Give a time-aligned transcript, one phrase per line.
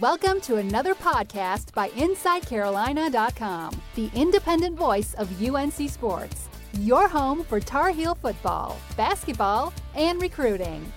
[0.00, 6.48] Welcome to another podcast by InsideCarolina.com, the independent voice of UNC Sports,
[6.80, 10.92] your home for Tar Heel football, basketball, and recruiting.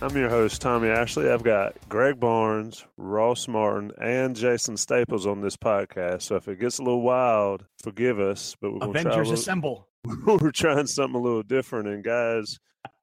[0.00, 1.30] I'm your host, Tommy Ashley.
[1.30, 6.22] I've got Greg Barnes, Ross Martin, and Jason Staples on this podcast.
[6.22, 8.56] So if it gets a little wild, forgive us.
[8.60, 9.88] But we're Avengers try little, assemble.
[10.26, 11.86] we're trying something a little different.
[11.86, 12.58] And guys,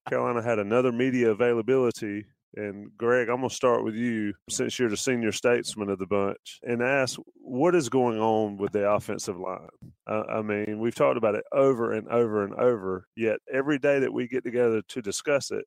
[0.10, 2.26] Carolina had another media availability.
[2.56, 6.08] And Greg, I'm going to start with you since you're the senior statesman of the
[6.08, 9.70] bunch and ask what is going on with the offensive line?
[10.08, 14.00] Uh, I mean, we've talked about it over and over and over, yet every day
[14.00, 15.66] that we get together to discuss it,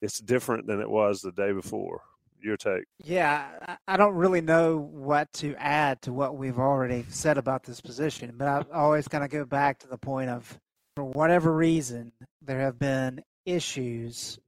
[0.00, 2.02] it's different than it was the day before.
[2.38, 2.84] Your take?
[3.02, 7.80] Yeah, I don't really know what to add to what we've already said about this
[7.80, 10.60] position, but I always kind of go back to the point of,
[10.94, 14.38] for whatever reason, there have been issues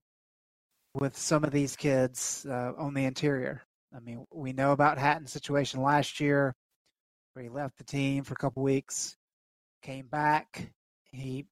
[0.95, 3.62] with some of these kids uh, on the interior.
[3.95, 6.54] I mean, we know about Hatton's situation last year,
[7.32, 9.16] where he left the team for a couple weeks,
[9.82, 10.73] came back.
[11.13, 11.46] He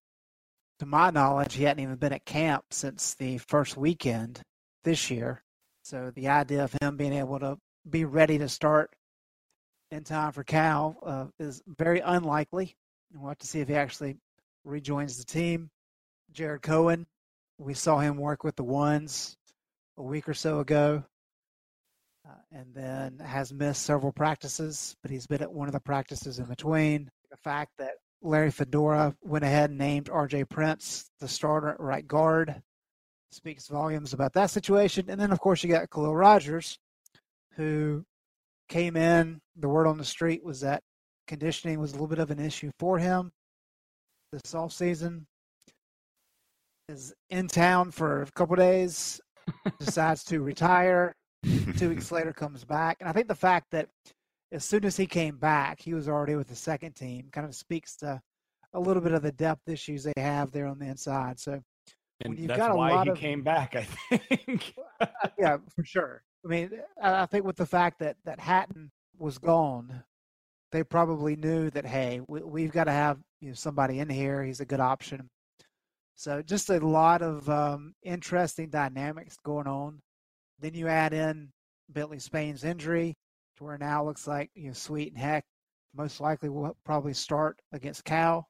[0.78, 4.42] to my knowledge, he hadn't even been at camp since the first weekend
[4.84, 5.42] this year.
[5.82, 7.56] So the idea of him being able to
[7.88, 8.90] be ready to start
[9.90, 12.76] in time for Cal uh, is very unlikely.
[13.14, 14.16] We'll have to see if he actually
[14.64, 15.70] rejoins the team.
[16.32, 17.06] Jared Cohen,
[17.58, 19.36] we saw him work with the ones
[19.98, 21.02] a week or so ago,
[22.28, 26.38] uh, and then has missed several practices, but he's been at one of the practices
[26.38, 27.08] in between.
[27.30, 32.06] The fact that Larry Fedora went ahead and named RJ Prince the starter at right
[32.06, 32.62] guard.
[33.32, 35.06] Speaks volumes about that situation.
[35.08, 36.78] And then, of course, you got Khaliel Rodgers,
[37.54, 38.04] who
[38.68, 39.40] came in.
[39.56, 40.82] The word on the street was that
[41.26, 43.32] conditioning was a little bit of an issue for him
[44.32, 45.26] this off season.
[46.88, 49.20] Is in town for a couple days,
[49.80, 51.16] decides to retire.
[51.76, 53.88] Two weeks later, comes back, and I think the fact that
[54.52, 57.28] as soon as he came back, he was already with the second team.
[57.32, 58.20] Kind of speaks to
[58.72, 61.40] a little bit of the depth issues they have there on the inside.
[61.40, 61.60] So,
[62.20, 64.72] and that's why he of, came back, I think.
[65.00, 66.22] Uh, yeah, for sure.
[66.44, 66.70] I mean,
[67.02, 70.04] I think with the fact that that Hatton was gone,
[70.70, 74.44] they probably knew that hey, we, have got to have you know somebody in here.
[74.44, 75.28] He's a good option.
[76.16, 80.00] So, just a lot of um, interesting dynamics going on.
[80.58, 81.50] Then you add in
[81.90, 83.14] Bentley Spain's injury
[83.56, 85.44] to where now looks like you know Sweet and Heck
[85.94, 88.48] most likely will probably start against Cal.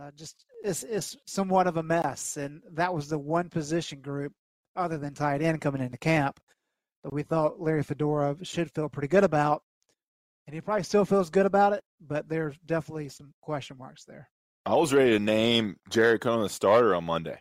[0.00, 4.32] Uh, just it's, it's somewhat of a mess, and that was the one position group
[4.74, 6.40] other than tight end coming into camp
[7.04, 9.62] that we thought Larry Fedora should feel pretty good about,
[10.46, 14.28] and he probably still feels good about it, but there's definitely some question marks there.
[14.66, 17.38] I was ready to name Jared Cohen the starter on Monday.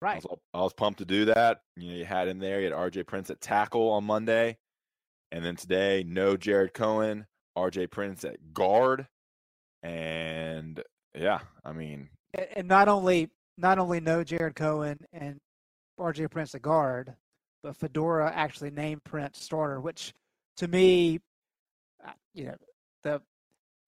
[0.00, 0.22] Right.
[0.24, 1.62] I was, I was, pumped to do that.
[1.76, 4.58] You know, you had him there, you had RJ Prince at tackle on Monday.
[5.32, 7.26] And then today, no Jared Cohen,
[7.56, 9.06] RJ Prince at guard.
[9.82, 10.82] And
[11.14, 12.08] yeah, I mean
[12.54, 15.38] and not only not only no Jared Cohen and
[15.98, 17.14] RJ Prince at guard,
[17.62, 20.12] but Fedora actually named Prince starter, which
[20.56, 21.20] to me,
[22.04, 22.56] uh, you know,
[23.02, 23.22] the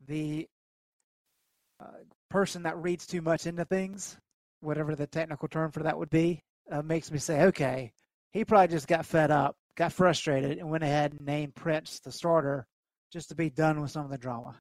[0.06, 0.48] the
[1.80, 2.04] uh,
[2.36, 4.18] person that reads too much into things,
[4.60, 6.38] whatever the technical term for that would be,
[6.70, 7.90] uh, makes me say, okay,
[8.30, 12.12] he probably just got fed up got frustrated and went ahead and named Prince the
[12.12, 12.66] starter
[13.10, 14.54] just to be done with some of the drama.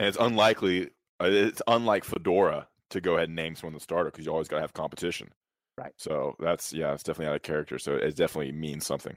[0.00, 0.90] And it's unlikely,
[1.20, 4.48] uh, it's unlike Fedora to go ahead and name someone the starter because you always
[4.48, 5.30] got to have competition.
[5.78, 5.92] Right.
[5.96, 7.78] So that's, yeah, it's definitely out of character.
[7.78, 9.16] So it definitely means something.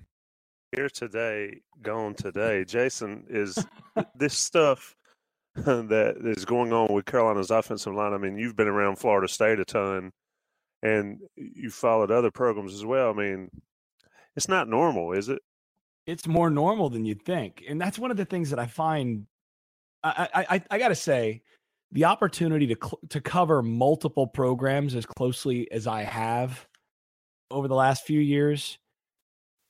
[0.75, 2.65] Here today, gone today.
[2.65, 3.63] Jason, is
[4.15, 4.95] this stuff
[5.55, 8.13] that is going on with Carolina's offensive line?
[8.13, 10.11] I mean, you've been around Florida State a ton
[10.83, 13.11] and you followed other programs as well.
[13.11, 13.49] I mean,
[14.35, 15.41] it's not normal, is it?
[16.05, 19.25] It's more normal than you'd think, and that's one of the things that I find.
[20.03, 21.43] I I, I, got to say,
[21.93, 26.67] the opportunity to cl- to cover multiple programs as closely as I have
[27.49, 28.77] over the last few years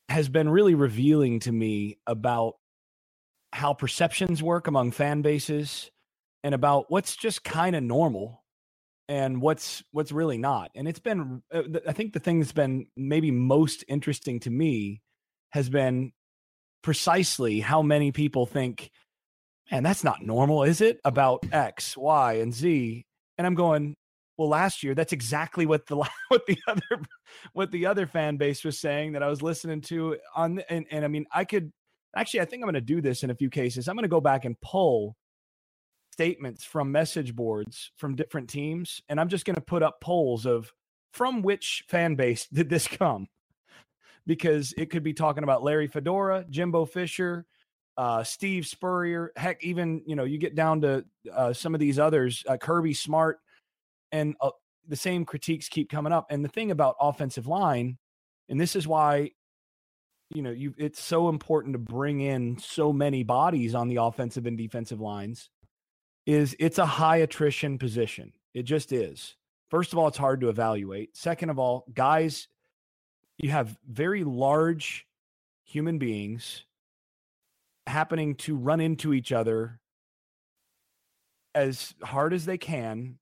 [0.10, 2.56] has been really revealing to me about
[3.54, 5.92] how perceptions work among fan bases
[6.44, 8.44] and about what's just kind of normal
[9.08, 10.72] and what's what's really not.
[10.76, 15.02] And it's been uh, i think the thing that's been maybe most interesting to me
[15.52, 16.12] has been
[16.82, 18.92] precisely how many people think
[19.72, 21.00] man that's not normal is it?
[21.06, 23.06] About x y and z.
[23.38, 23.96] And i'm going
[24.38, 25.96] well last year that's exactly what the
[26.30, 27.02] what the other
[27.54, 31.06] what the other fan base was saying that i was listening to on and, and
[31.06, 31.72] i mean i could
[32.16, 34.10] actually i think i'm going to do this in a few cases i'm going to
[34.10, 35.16] go back and pull
[36.14, 40.46] statements from message boards from different teams, and I'm just going to put up polls
[40.46, 40.72] of
[41.12, 43.28] from which fan base did this come?
[44.26, 47.46] because it could be talking about Larry Fedora, Jimbo Fisher,
[47.98, 49.34] uh, Steve Spurrier.
[49.36, 52.94] Heck, even you know you get down to uh, some of these others, uh, Kirby
[52.94, 53.40] Smart,
[54.14, 54.52] and uh,
[54.88, 56.28] the same critiques keep coming up.
[56.30, 57.98] And the thing about offensive line,
[58.48, 59.32] and this is why
[60.30, 64.46] you know you it's so important to bring in so many bodies on the offensive
[64.46, 65.50] and defensive lines
[66.26, 68.32] is it's a high attrition position.
[68.54, 69.36] It just is.
[69.70, 71.16] First of all it's hard to evaluate.
[71.16, 72.48] Second of all guys
[73.38, 75.06] you have very large
[75.66, 76.66] human beings
[77.88, 79.80] happening to run into each other
[81.56, 83.18] as hard as they can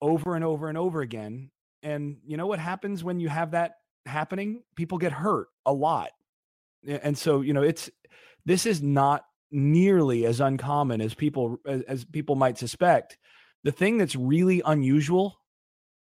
[0.00, 1.50] over and over and over again.
[1.82, 3.76] And you know what happens when you have that
[4.06, 4.62] happening?
[4.76, 6.10] People get hurt a lot
[6.86, 7.90] and so you know it's
[8.44, 13.18] this is not nearly as uncommon as people as, as people might suspect
[13.64, 15.38] the thing that's really unusual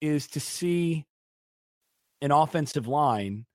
[0.00, 1.06] is to see
[2.20, 3.46] an offensive line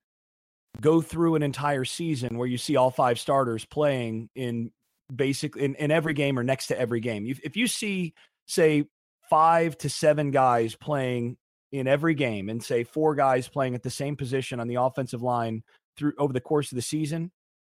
[0.80, 4.72] go through an entire season where you see all five starters playing in
[5.14, 7.26] basically in, in every game or next to every game.
[7.26, 8.14] If, if you see,
[8.48, 8.86] say,
[9.30, 11.38] five to seven guys playing
[11.72, 15.22] in every game and say four guys playing at the same position on the offensive
[15.22, 15.64] line
[16.00, 17.32] through over the course of the season,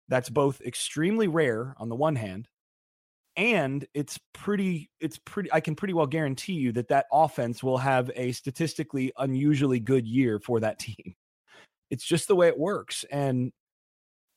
[0.09, 2.49] that's both extremely rare on the one hand
[3.37, 7.77] and it's pretty it's pretty i can pretty well guarantee you that that offense will
[7.77, 11.15] have a statistically unusually good year for that team.
[11.91, 13.51] It's just the way it works and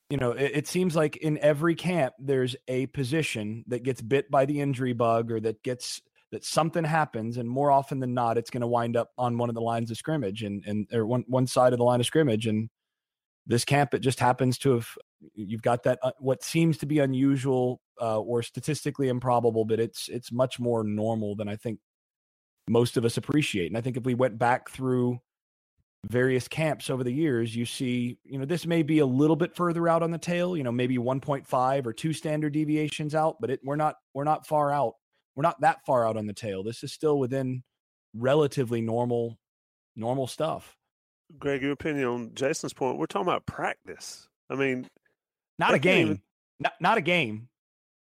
[0.09, 4.29] you know it, it, seems like in every camp there's a position that gets bit
[4.29, 6.01] by the injury bug or that gets
[6.31, 9.49] that something happens and more often than not it's going to wind up on one
[9.49, 12.05] of the lines of scrimmage and and or one one side of the line of
[12.05, 12.69] scrimmage and
[13.47, 14.87] this camp it just happens to have
[15.35, 20.07] you've got that uh, what seems to be unusual uh, or statistically improbable but it's
[20.09, 21.79] it's much more normal than i think
[22.71, 23.67] most of us appreciate.
[23.67, 25.19] And i think if we went back through
[26.09, 29.53] various camps over the years you see you know this may be a little bit
[29.53, 33.49] further out on the tail you know maybe 1.5 or 2 standard deviations out but
[33.49, 34.93] it, we're not we're not far out
[35.39, 36.63] we're not that far out on the tail.
[36.63, 37.63] This is still within
[38.13, 39.37] relatively normal
[39.95, 40.75] normal stuff
[41.37, 44.87] greg your opinion on jason's point we're talking about practice i mean
[45.57, 46.21] not a game even,
[46.59, 47.49] not, not a game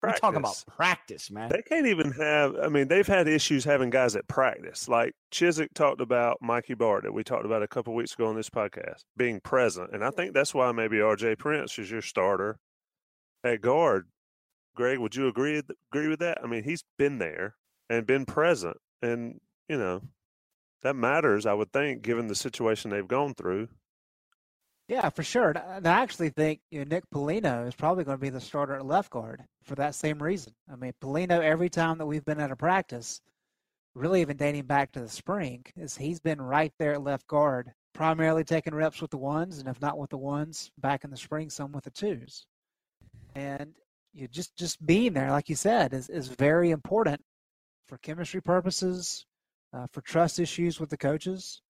[0.04, 0.20] Practice.
[0.22, 1.48] We're talking about practice, man.
[1.48, 2.56] They can't even have.
[2.62, 4.86] I mean, they've had issues having guys at practice.
[4.86, 8.36] Like Chizik talked about Mikey Bart that we talked about a couple weeks ago on
[8.36, 11.36] this podcast being present, and I think that's why maybe R.J.
[11.36, 12.58] Prince is your starter
[13.42, 14.08] at guard.
[14.76, 16.38] Greg, would you agree agree with that?
[16.44, 17.54] I mean, he's been there
[17.88, 20.02] and been present, and you know
[20.84, 21.46] that matters.
[21.46, 23.68] I would think, given the situation they've gone through.
[24.86, 25.54] Yeah, for sure.
[25.56, 28.76] And I actually think you know, Nick Polino is probably going to be the starter
[28.76, 30.52] at left guard for that same reason.
[30.70, 33.22] I mean, Polino, every time that we've been at a practice,
[33.94, 37.72] really even dating back to the spring, is he's been right there at left guard,
[37.94, 41.16] primarily taking reps with the ones, and if not with the ones, back in the
[41.16, 42.46] spring, some with the twos.
[43.34, 43.72] And
[44.12, 47.22] you just just being there, like you said, is is very important
[47.86, 49.24] for chemistry purposes,
[49.74, 51.60] uh, for trust issues with the coaches.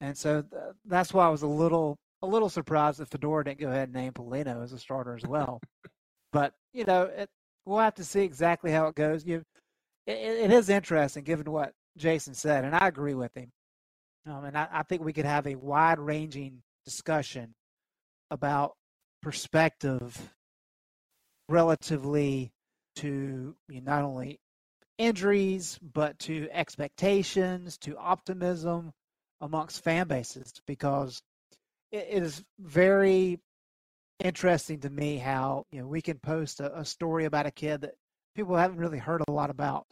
[0.00, 3.58] And so th- that's why I was a little a little surprised that Fedora didn't
[3.60, 5.60] go ahead and name Polino as a starter as well.
[6.32, 7.28] but you know, it,
[7.64, 9.24] we'll have to see exactly how it goes.
[9.24, 9.42] You,
[10.06, 13.50] it, it is interesting given what Jason said, and I agree with him.
[14.26, 17.54] Um, and I, I think we could have a wide-ranging discussion
[18.30, 18.74] about
[19.20, 20.16] perspective
[21.48, 22.52] relatively
[22.96, 24.38] to you know, not only
[24.98, 28.92] injuries but to expectations, to optimism
[29.40, 31.22] amongst fan bases because
[31.90, 33.40] it is very
[34.20, 37.80] interesting to me how you know we can post a, a, story about a kid
[37.80, 37.94] that
[38.36, 39.86] people haven't really heard a lot about,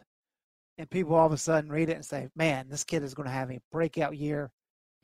[0.79, 3.27] and people all of a sudden read it and say, "Man, this kid is going
[3.29, 4.51] to have a breakout year.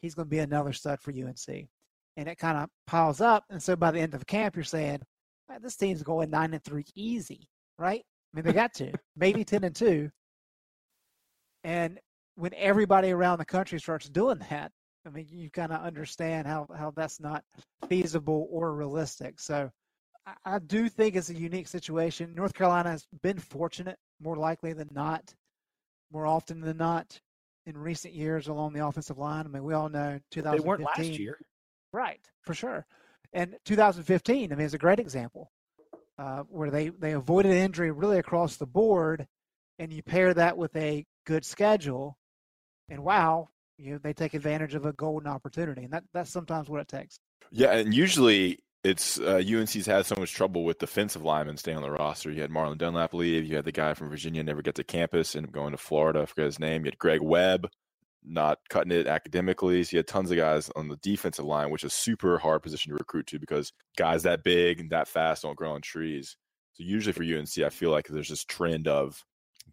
[0.01, 1.69] He's going to be another stud for UNC."
[2.17, 5.01] And it kind of piles up, and so by the end of camp, you're saying,
[5.61, 7.49] "This team's going nine and three easy,
[7.79, 8.05] right?"
[8.37, 10.11] I mean, they got to maybe ten and two,
[11.65, 11.99] and
[12.35, 14.71] when everybody around the country starts doing that,
[15.07, 17.45] I mean, you kind of understand how, how that's not
[17.89, 19.41] feasible or realistic.
[19.41, 19.71] So
[20.27, 22.35] I, I do think it's a unique situation.
[22.35, 25.35] North Carolina has been fortunate, more likely than not,
[26.13, 27.19] more often than not,
[27.65, 29.47] in recent years along the offensive line.
[29.47, 30.53] I mean, we all know 2015.
[30.53, 31.39] They weren't last year.
[31.93, 32.85] Right, for sure.
[33.33, 35.51] And 2015, I mean, is a great example
[36.19, 39.27] uh, where they, they avoided injury really across the board,
[39.79, 42.17] and you pair that with a good schedule,
[42.89, 46.69] and wow, you know, they take advantage of a golden opportunity, and that that's sometimes
[46.69, 47.19] what it takes.
[47.51, 51.83] Yeah, and usually it's uh, UNC's had so much trouble with defensive linemen staying on
[51.83, 52.31] the roster.
[52.31, 53.45] You had Marlon Dunlap leave.
[53.45, 56.23] You had the guy from Virginia never get to campus and going to Florida.
[56.23, 56.85] I forget his name.
[56.85, 57.69] You had Greg Webb
[58.27, 59.85] not cutting it academically.
[59.85, 62.91] So you had tons of guys on the defensive line, which is super hard position
[62.91, 66.37] to recruit to because guys that big and that fast don't grow on trees.
[66.75, 69.25] So usually for UNC, I feel like there's this trend of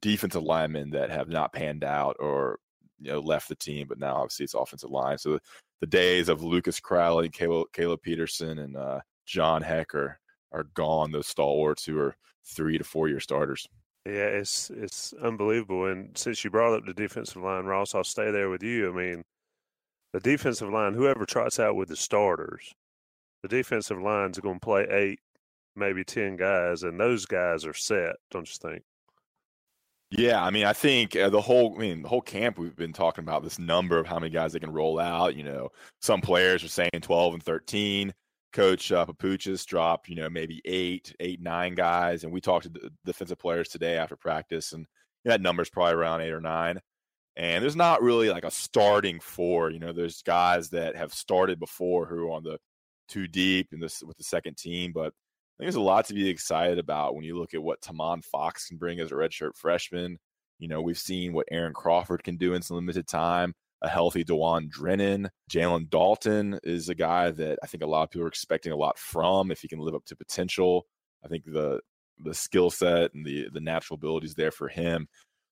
[0.01, 2.59] defensive linemen that have not panned out or
[2.99, 5.17] you know left the team, but now obviously it's offensive line.
[5.17, 5.39] So the,
[5.81, 10.19] the days of Lucas Crowley, Caleb, Caleb Peterson, and uh, John Hecker
[10.51, 11.11] are gone.
[11.11, 13.67] Those stalwarts who are three to four year starters.
[14.05, 15.85] Yeah, it's it's unbelievable.
[15.85, 18.89] And since you brought up the defensive line, Ross, I'll stay there with you.
[18.89, 19.23] I mean,
[20.11, 22.73] the defensive line, whoever trots out with the starters,
[23.43, 25.19] the defensive line's going to play eight,
[25.75, 28.17] maybe ten guys, and those guys are set.
[28.29, 28.83] Don't you think?
[30.11, 32.93] Yeah, I mean, I think uh, the whole, I mean, the whole camp we've been
[32.93, 35.35] talking about this number of how many guys they can roll out.
[35.35, 35.69] You know,
[36.01, 38.13] some players are saying twelve and thirteen.
[38.53, 42.69] Coach uh, Papuchis dropped, you know, maybe eight, eight, nine guys, and we talked to
[42.69, 44.85] the defensive players today after practice, and
[45.25, 46.79] that number's probably around eight or nine.
[47.35, 49.71] And there's not really like a starting four.
[49.71, 52.59] You know, there's guys that have started before who are on the
[53.07, 56.13] too deep in this with the second team, but I think there's a lot to
[56.13, 59.55] be excited about when you look at what Tomon Fox can bring as a redshirt
[59.55, 60.19] freshman.
[60.59, 64.23] You know, we've seen what Aaron Crawford can do in some limited time a healthy
[64.23, 65.29] Dewan Drennon.
[65.51, 68.77] Jalen Dalton is a guy that I think a lot of people are expecting a
[68.77, 70.87] lot from if he can live up to potential.
[71.23, 71.81] I think the
[72.23, 75.07] the skill set and the the natural abilities there for him.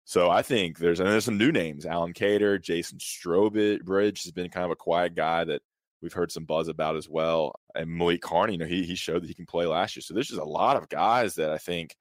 [0.05, 1.85] So I think there's and there's some new names.
[1.85, 5.61] Alan Cater, Jason Strowbridge has been kind of a quiet guy that
[6.01, 7.53] we've heard some buzz about as well.
[7.75, 10.01] And Malik Carney, you know, he he showed that he can play last year.
[10.01, 11.95] So there's just a lot of guys that I think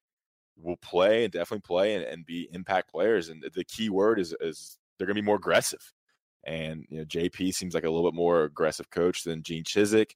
[0.57, 3.29] will play and definitely play and, and be impact players.
[3.29, 5.93] And the key word is is they're gonna be more aggressive.
[6.45, 10.13] And you know, JP seems like a little bit more aggressive coach than Gene Chizik.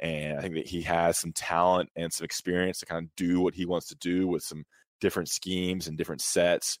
[0.00, 3.40] And I think that he has some talent and some experience to kind of do
[3.40, 4.64] what he wants to do with some
[5.00, 6.78] different schemes and different sets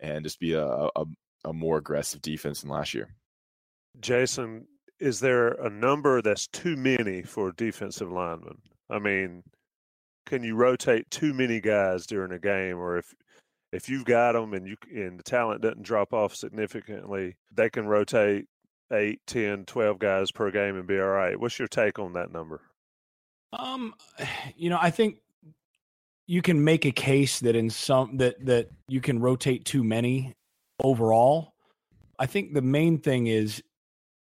[0.00, 1.04] and just be a, a,
[1.44, 3.14] a more aggressive defense than last year.
[4.00, 4.66] Jason,
[4.98, 8.58] is there a number that's too many for a defensive lineman?
[8.90, 9.42] I mean,
[10.26, 13.14] can you rotate too many guys during a game, or if
[13.72, 17.86] if you've got them and you and the talent doesn't drop off significantly, they can
[17.86, 18.46] rotate
[18.92, 21.38] 8, 10, 12 guys per game and be all right.
[21.38, 22.60] What's your take on that number?
[23.52, 23.94] Um,
[24.56, 25.18] you know, I think
[26.26, 30.34] you can make a case that in some that that you can rotate too many
[30.82, 31.54] overall.
[32.18, 33.62] I think the main thing is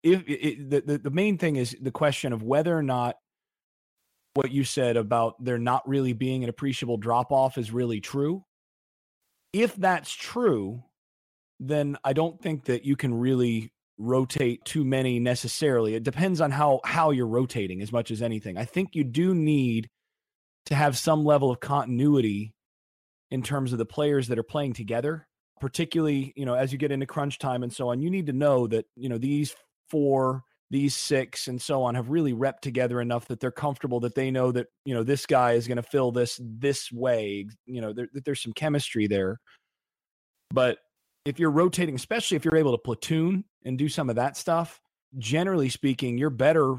[0.04, 3.18] if it, the, the the main thing is the question of whether or not
[4.36, 8.44] what you said about there not really being an appreciable drop off is really true
[9.62, 10.84] if that's true,
[11.60, 15.96] then I don't think that you can really rotate too many necessarily.
[15.96, 18.58] It depends on how how you're rotating as much as anything.
[18.58, 19.90] I think you do need
[20.68, 22.54] to have some level of continuity
[23.32, 25.28] in terms of the players that are playing together,
[25.60, 28.02] particularly, you know, as you get into crunch time and so on.
[28.02, 29.56] You need to know that, you know, these
[29.90, 34.16] four these six and so on have really repped together enough that they're comfortable that
[34.16, 37.82] they know that you know this guy is going to fill this this way you
[37.82, 39.40] know there, there's some chemistry there.
[40.52, 40.80] But
[41.26, 44.82] if you're rotating especially if you're able to platoon and do some of that stuff
[45.18, 46.76] generally speaking you're better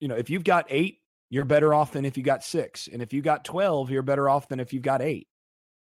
[0.00, 2.88] you know if you've got eight you're better off than if you got six.
[2.92, 5.28] And if you got 12 you're better off than if you've got eight.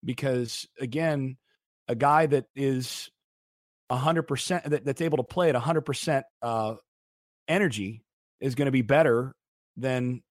[0.04, 1.38] Because again
[1.88, 3.10] a guy that is
[3.92, 6.74] 100% that, that's able to play at 100% uh,
[7.48, 8.04] energy
[8.40, 9.36] is going to be better
[9.76, 10.22] than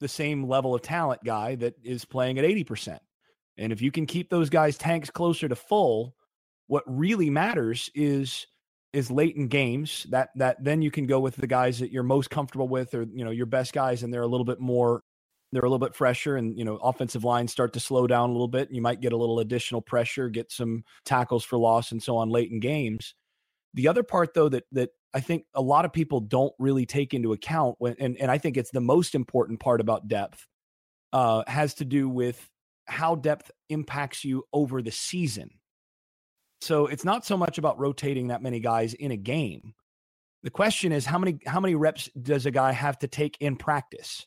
[0.00, 2.98] the same level of talent guy that is playing at 80%.
[3.58, 6.14] And if you can keep those guys tanks closer to full,
[6.66, 8.46] what really matters is
[8.92, 12.02] is late in games that that then you can go with the guys that you're
[12.02, 15.00] most comfortable with or you know your best guys and they're a little bit more
[15.52, 18.32] they're a little bit fresher and you know offensive lines start to slow down a
[18.32, 22.02] little bit you might get a little additional pressure get some tackles for loss and
[22.02, 23.14] so on late in games
[23.74, 27.14] the other part though that that I think a lot of people don't really take
[27.14, 30.46] into account when, and, and I think it's the most important part about depth,
[31.12, 32.48] uh, has to do with
[32.86, 35.50] how depth impacts you over the season.
[36.60, 39.74] So it's not so much about rotating that many guys in a game.
[40.42, 43.56] The question is how many how many reps does a guy have to take in
[43.56, 44.26] practice?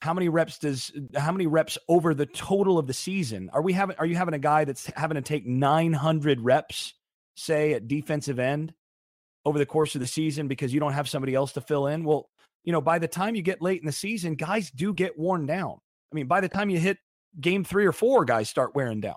[0.00, 3.50] How many reps does how many reps over the total of the season?
[3.52, 6.94] Are we having are you having a guy that's having to take 900 reps
[7.36, 8.74] say at defensive end
[9.44, 12.04] over the course of the season because you don't have somebody else to fill in.
[12.04, 12.28] Well,
[12.64, 15.46] you know, by the time you get late in the season, guys do get worn
[15.46, 15.78] down.
[16.12, 16.98] I mean, by the time you hit
[17.40, 19.16] game three or four, guys start wearing down.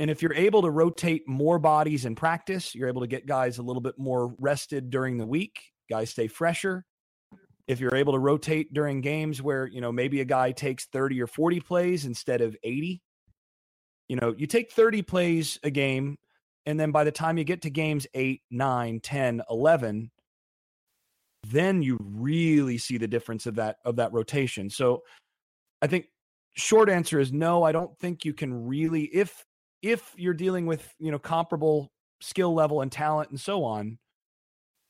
[0.00, 3.58] And if you're able to rotate more bodies in practice, you're able to get guys
[3.58, 5.60] a little bit more rested during the week.
[5.88, 6.84] Guys stay fresher.
[7.68, 11.22] If you're able to rotate during games where, you know, maybe a guy takes 30
[11.22, 13.00] or 40 plays instead of 80,
[14.08, 16.18] you know, you take 30 plays a game
[16.66, 20.10] And then by the time you get to games 8, 9, 10, 11,
[21.46, 24.70] then you really see the difference of that of that rotation.
[24.70, 25.02] So
[25.82, 26.06] I think
[26.54, 29.44] short answer is no, I don't think you can really if
[29.82, 33.98] if you're dealing with, you know, comparable skill level and talent and so on,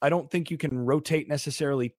[0.00, 1.96] I don't think you can rotate necessarily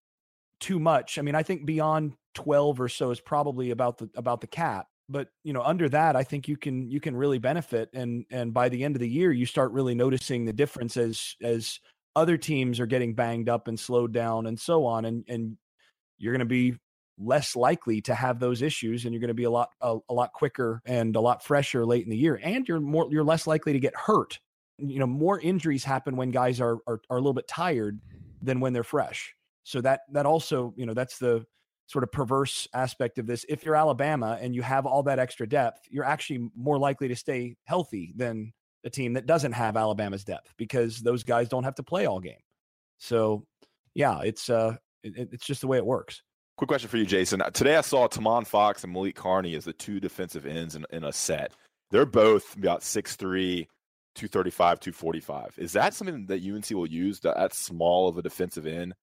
[0.61, 1.17] too much.
[1.17, 4.87] I mean, I think beyond 12 or so is probably about the about the cap
[5.09, 8.53] but you know under that i think you can you can really benefit and and
[8.53, 11.79] by the end of the year you start really noticing the difference as as
[12.15, 15.57] other teams are getting banged up and slowed down and so on and and
[16.17, 16.75] you're going to be
[17.17, 20.13] less likely to have those issues and you're going to be a lot a, a,
[20.13, 23.47] lot quicker and a lot fresher late in the year and you're more you're less
[23.47, 24.39] likely to get hurt.
[24.77, 27.99] You know more injuries happen when guys are are, are a little bit tired
[28.41, 29.33] than when they're fresh.
[29.63, 31.45] So that that also you know that's the
[31.87, 33.45] sort of perverse aspect of this.
[33.47, 37.15] If you're Alabama and you have all that extra depth, you're actually more likely to
[37.15, 41.75] stay healthy than a team that doesn't have Alabama's depth because those guys don't have
[41.75, 42.39] to play all game.
[42.97, 43.45] So,
[43.93, 46.21] yeah, it's uh, it, it's just the way it works.
[46.57, 47.41] Quick question for you, Jason.
[47.41, 50.85] Uh, today I saw Tomon Fox and Malik Carney as the two defensive ends in,
[50.91, 51.51] in a set.
[51.91, 53.67] They're both about 6'3,
[54.15, 55.55] 235, 245.
[55.57, 58.93] Is that something that UNC will use, that, that small of a defensive end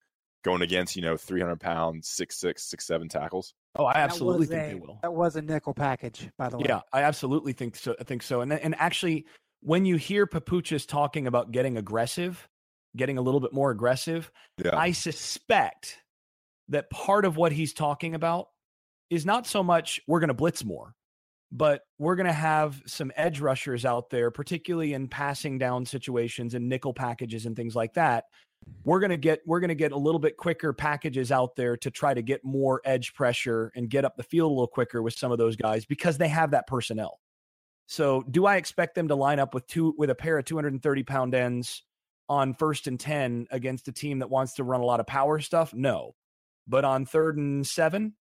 [0.42, 3.54] going against you know 300 pounds six six six seven tackles?
[3.76, 4.99] Oh i absolutely think a, they will.
[5.02, 6.66] that was a nickel package by the way.
[6.68, 9.26] Yeah i absolutely think so i think so and and actually
[9.61, 12.49] when you hear papuchis talking about getting aggressive
[12.96, 14.30] getting a little bit more aggressive
[14.62, 14.76] yeah.
[14.76, 15.99] i suspect
[16.68, 18.49] that part of what he's talking about
[19.11, 20.94] is not so much we're going to blitz more
[21.54, 26.54] but we're going to have some edge rushers out there particularly in passing down situations
[26.54, 28.25] and nickel packages and things like that
[28.85, 31.76] we're going to get we're going to get a little bit quicker packages out there
[31.78, 35.02] to try to get more edge pressure and get up the field a little quicker
[35.02, 37.21] with some of those guys because they have that personnel.
[37.87, 41.02] So, do I expect them to line up with two with a pair of 230
[41.02, 41.83] pound ends
[42.28, 45.40] on first and 10 against a team that wants to run a lot of power
[45.40, 45.75] stuff?
[45.75, 46.14] No.
[46.66, 48.14] But on third and 7,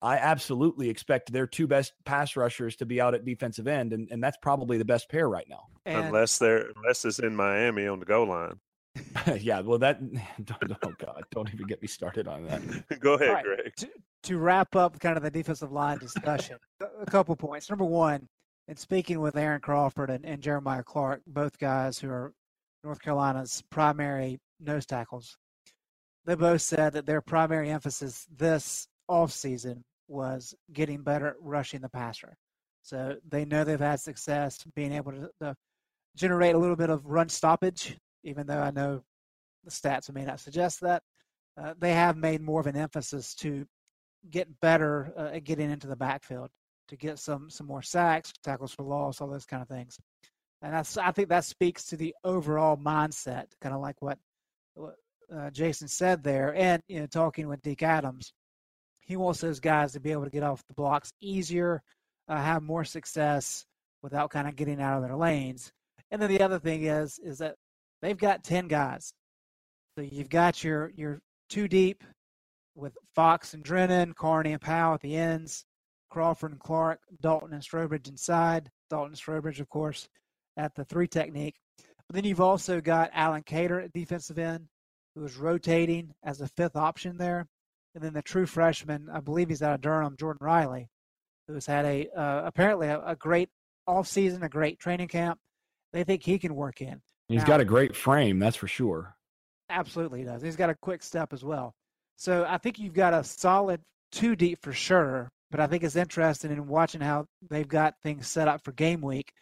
[0.00, 4.08] I absolutely expect their two best pass rushers to be out at defensive end and,
[4.10, 5.64] and that's probably the best pair right now.
[5.84, 8.60] And unless they're unless it's in Miami on the goal line.
[9.40, 10.00] yeah, well, that
[10.84, 12.60] oh god, don't even get me started on that.
[13.00, 13.44] Go ahead, right.
[13.44, 13.76] Greg.
[13.76, 13.88] To,
[14.24, 16.56] to, wrap up kind of the defensive line discussion,
[17.00, 17.68] a couple points.
[17.68, 18.26] Number one,
[18.66, 22.32] in speaking with Aaron Crawford and, and Jeremiah Clark, both guys who are
[22.84, 25.36] North Carolina's primary nose tackles,
[26.24, 31.88] they both said that their primary emphasis this offseason was getting better at rushing the
[31.88, 32.34] passer.
[32.82, 35.54] So they know they've had success being able to, to
[36.16, 37.96] generate a little bit of run stoppage
[38.28, 39.02] even though I know
[39.64, 41.02] the stats may not suggest that.
[41.60, 43.66] Uh, they have made more of an emphasis to
[44.30, 46.50] get better uh, at getting into the backfield,
[46.88, 49.98] to get some some more sacks, tackles for loss, all those kind of things.
[50.62, 54.18] And that's I think that speaks to the overall mindset, kind of like what,
[54.74, 54.96] what
[55.34, 56.54] uh, Jason said there.
[56.54, 58.32] And you know, talking with Deke Adams,
[59.00, 61.82] he wants those guys to be able to get off the blocks easier,
[62.28, 63.64] uh, have more success
[64.02, 65.72] without kind of getting out of their lanes.
[66.10, 67.56] And then the other thing is is that
[68.02, 69.12] they've got 10 guys.
[69.96, 72.04] So you've got your, your two deep
[72.74, 75.64] with Fox and Drennon, Carney and Powell at the ends,
[76.10, 78.70] Crawford and Clark, Dalton and Strowbridge inside.
[78.90, 80.08] Dalton and Strowbridge, of course,
[80.56, 81.56] at the three technique.
[81.76, 84.68] But then you've also got Alan Cater at defensive end,
[85.14, 87.46] who is rotating as a fifth option there.
[87.94, 90.88] And then the true freshman, I believe he's out of Durham, Jordan Riley,
[91.46, 93.48] who has had a uh, apparently a, a great
[93.88, 95.38] offseason, a great training camp.
[95.92, 97.00] They think he can work in.
[97.28, 99.14] He's now, got a great frame, that's for sure.
[99.70, 100.42] Absolutely, he does.
[100.42, 101.74] He's got a quick step as well.
[102.16, 105.28] So I think you've got a solid two deep for sure.
[105.50, 109.00] But I think it's interesting in watching how they've got things set up for game
[109.00, 109.32] week.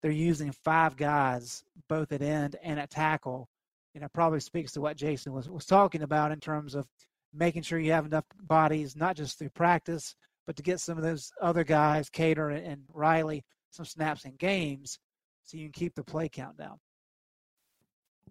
[0.00, 3.48] They're using five guys, both at end and at tackle.
[3.94, 6.86] You know, probably speaks to what Jason was, was talking about in terms of
[7.34, 10.14] making sure you have enough bodies, not just through practice,
[10.46, 14.98] but to get some of those other guys, Cater and Riley, some snaps in games
[15.42, 16.78] so you can keep the play count down.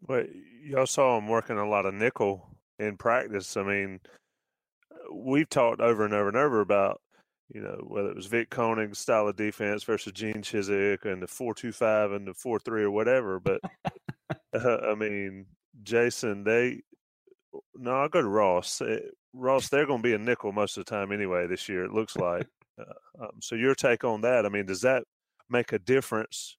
[0.02, 0.28] But
[0.64, 3.58] y'all saw him working a lot of nickel in practice.
[3.58, 4.00] I mean,
[5.14, 7.02] we've talked over and over and over about,
[7.54, 11.28] you know, whether it was Vic Koenning's style of defense versus Gene Chizik and the
[11.28, 13.40] four-two-five and the four-three or whatever.
[13.40, 13.62] But
[14.54, 15.46] uh, I mean,
[15.84, 16.82] Jason, they
[17.76, 18.82] no, I'll go to Ross.
[18.82, 19.00] Uh,
[19.34, 21.86] Ross, they're going to be a nickel most of the time anyway this year.
[21.86, 22.48] It looks like.
[22.80, 24.46] Uh, um, so your take on that?
[24.46, 25.04] I mean, does that
[25.50, 26.58] make a difference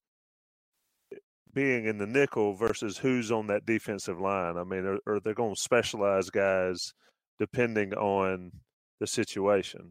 [1.56, 4.58] being in the nickel versus who's on that defensive line?
[4.58, 6.92] I mean, are, are they going to specialize guys
[7.38, 8.52] depending on
[9.00, 9.90] the situation?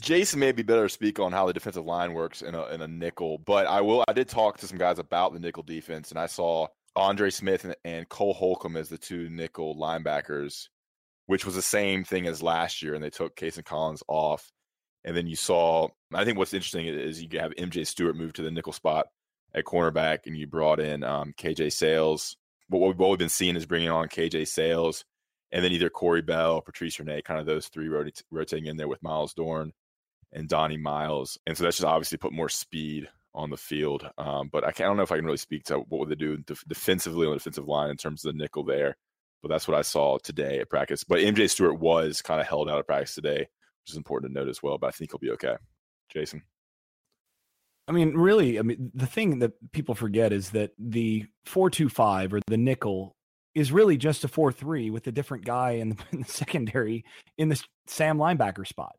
[0.00, 2.82] Jason may be better to speak on how the defensive line works in a in
[2.82, 4.04] a nickel, but I will.
[4.08, 6.66] I did talk to some guys about the nickel defense, and I saw
[6.96, 10.68] Andre Smith and, and Cole Holcomb as the two nickel linebackers,
[11.26, 14.50] which was the same thing as last year, and they took Cayson Collins off.
[15.04, 18.42] And then you saw, I think what's interesting is you have MJ Stewart move to
[18.42, 19.06] the nickel spot
[19.56, 22.36] at cornerback, and you brought in um, KJ Sails.
[22.68, 25.04] But what we've been seeing is bringing on KJ Sails,
[25.50, 28.88] and then either Corey Bell, Patrice Rene, kind of those three rot- rotating in there
[28.88, 29.72] with Myles Dorn
[30.32, 31.38] and Donnie Miles.
[31.46, 34.08] And so that's just obviously put more speed on the field.
[34.18, 36.08] Um, but I, can't, I don't know if I can really speak to what would
[36.08, 38.96] they do def- defensively on the defensive line in terms of the nickel there.
[39.42, 41.04] But that's what I saw today at practice.
[41.04, 44.38] But MJ Stewart was kind of held out of practice today, which is important to
[44.38, 44.78] note as well.
[44.78, 45.56] But I think he'll be okay.
[46.10, 46.42] Jason.
[47.88, 52.40] I mean, really, I mean, the thing that people forget is that the 425 or
[52.48, 53.12] the nickel
[53.54, 57.04] is really just a 4 3 with a different guy in the, in the, secondary
[57.38, 58.96] in the Sam linebacker spot.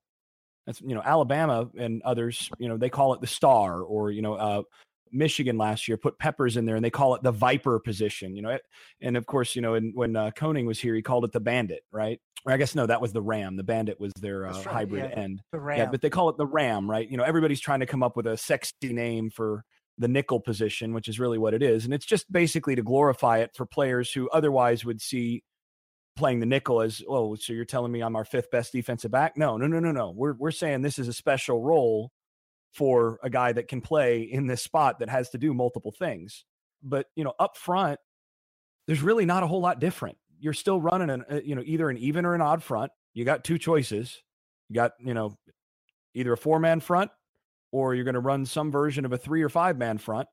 [0.66, 4.22] That's, you know, Alabama and others, you know, they call it the star or, you
[4.22, 4.64] know, uh,
[5.12, 8.42] Michigan last year put Peppers in there and they call it the Viper position, you
[8.42, 8.58] know.
[9.02, 11.40] And of course, you know, and when uh, Koenning was here, he called it the
[11.40, 12.20] Bandit, right?
[12.46, 13.58] Or I guess no, that was the Ram.
[13.58, 15.42] The Bandit was their uh, right, hybrid yeah, end.
[15.52, 15.78] The Ram.
[15.78, 17.10] Yeah, but they call it the Ram, right?
[17.10, 19.64] You know, everybody's trying to come up with a sexy name for
[19.98, 23.40] the nickel position, which is really what it is, and it's just basically to glorify
[23.40, 25.44] it for players who otherwise would see
[26.16, 29.38] playing the nickel as oh so you're telling me i'm our fifth best defensive back
[29.38, 32.12] no no no no no we're, we're saying this is a special role
[32.74, 36.46] for a guy that can play in this spot that has to do multiple things.
[36.84, 38.00] But, you know, up front,
[38.86, 40.18] there's really not a whole lot different.
[40.40, 42.92] You're still running an, uh, you know, either an even or an odd front.
[43.14, 44.22] You got two choices.
[44.70, 45.36] You got, you know,
[46.14, 47.12] either a four man front
[47.72, 50.28] or you're going to run some version of a three or five man front.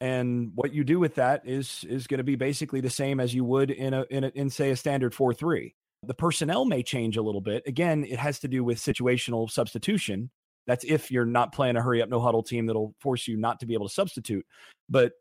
[0.00, 3.34] And what you do with that is is going to be basically the same as
[3.34, 5.74] you would in a in a, in say a standard four three.
[6.04, 7.64] The personnel may change a little bit.
[7.66, 10.30] Again, it has to do with situational substitution
[10.68, 13.58] that's if you're not playing a hurry up, no huddle team that'll force you not
[13.60, 14.44] to be able to substitute.
[14.88, 15.12] But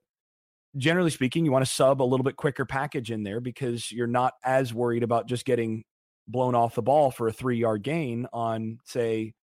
[0.76, 4.08] generally speaking, you want to sub a little bit quicker package in there because you're
[4.08, 5.86] not as worried about just getting
[6.28, 9.34] blown off the ball for a three yard gain on, say,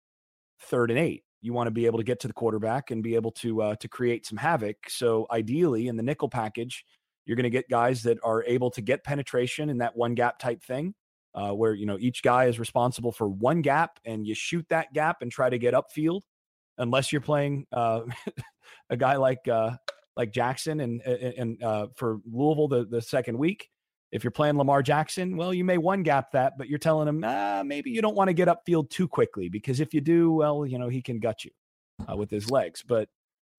[0.60, 1.24] third and eight.
[1.40, 3.76] You want to be able to get to the quarterback and be able to uh,
[3.76, 4.76] to create some havoc.
[4.88, 6.84] So ideally, in the nickel package,
[7.24, 10.38] you're going to get guys that are able to get penetration in that one gap
[10.38, 10.94] type thing
[11.34, 14.92] uh, where you know each guy is responsible for one gap, and you shoot that
[14.92, 16.22] gap and try to get upfield.
[16.78, 18.02] Unless you're playing uh,
[18.90, 19.72] a guy like uh,
[20.16, 23.70] like Jackson and and uh, for Louisville the, the second week,
[24.12, 27.22] if you're playing Lamar Jackson, well, you may one gap that, but you're telling him
[27.24, 30.64] ah, maybe you don't want to get upfield too quickly because if you do, well,
[30.64, 31.50] you know he can gut you
[32.10, 32.82] uh, with his legs.
[32.86, 33.08] But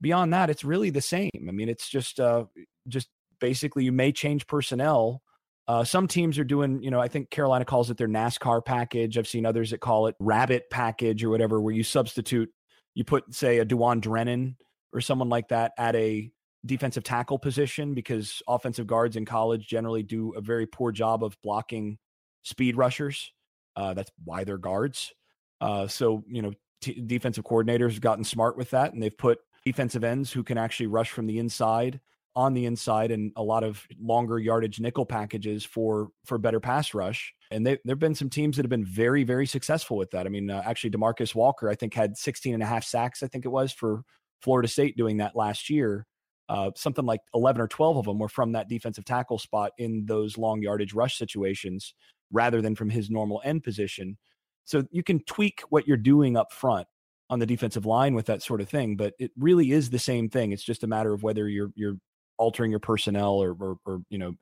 [0.01, 1.29] beyond that, it's really the same.
[1.47, 2.45] I mean, it's just uh,
[2.87, 3.09] just
[3.39, 5.21] basically you may change personnel
[5.67, 9.17] uh, some teams are doing, you know, I think Carolina calls it their NASCAR package.
[9.17, 12.49] I've seen others that call it rabbit package or whatever, where you substitute,
[12.93, 14.57] you put, say, a Dewan Drennon
[14.93, 16.31] or someone like that at a
[16.65, 21.37] defensive tackle position because offensive guards in college generally do a very poor job of
[21.41, 21.97] blocking
[22.43, 23.31] speed rushers.
[23.75, 25.13] Uh, that's why they're guards.
[25.61, 29.39] Uh, so, you know, t- defensive coordinators have gotten smart with that and they've put
[29.65, 31.99] defensive ends who can actually rush from the inside
[32.35, 36.93] on the inside and a lot of longer yardage nickel packages for for better pass
[36.93, 37.33] rush.
[37.51, 40.25] And there have been some teams that have been very, very successful with that.
[40.25, 43.27] I mean, uh, actually, Demarcus Walker, I think, had 16 and a half sacks, I
[43.27, 44.01] think it was, for
[44.41, 46.05] Florida State doing that last year.
[46.49, 50.05] Uh, something like 11 or 12 of them were from that defensive tackle spot in
[50.05, 51.95] those long yardage rush situations
[52.31, 54.17] rather than from his normal end position.
[54.65, 56.87] So you can tweak what you're doing up front
[57.29, 60.29] on the defensive line with that sort of thing, but it really is the same
[60.29, 60.51] thing.
[60.51, 61.97] It's just a matter of whether you're you're
[62.37, 64.33] altering your personnel or, or, or you know,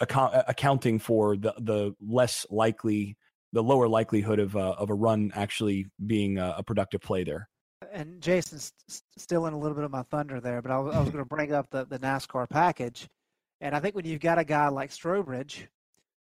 [0.00, 3.16] account, accounting for the the less likely,
[3.52, 7.48] the lower likelihood of uh, of a run actually being a, a productive play there.
[7.92, 8.72] And Jason's
[9.18, 11.28] still in a little bit of my thunder there, but I was, was going to
[11.28, 13.08] bring up the, the NASCAR package,
[13.60, 15.66] and I think when you've got a guy like Strowbridge,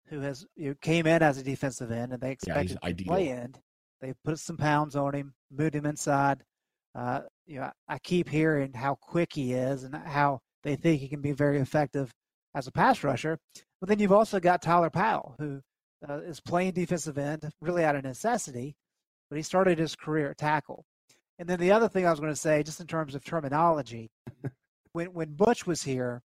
[0.08, 3.04] who has you know, came in as a defensive end, and they expected yeah, to
[3.04, 3.60] play end,
[4.02, 6.44] they put some pounds on him, moved him inside.
[6.94, 11.08] Uh, you know, I keep hearing how quick he is and how they think he
[11.08, 12.12] can be very effective
[12.56, 13.38] as a pass rusher.
[13.80, 15.62] But then you've also got Tyler Powell, who
[16.10, 18.76] uh, is playing defensive end, really out of necessity,
[19.30, 20.84] but he started his career at tackle.
[21.38, 24.10] And then the other thing I was going to say, just in terms of terminology,
[24.94, 26.24] when when Butch was here,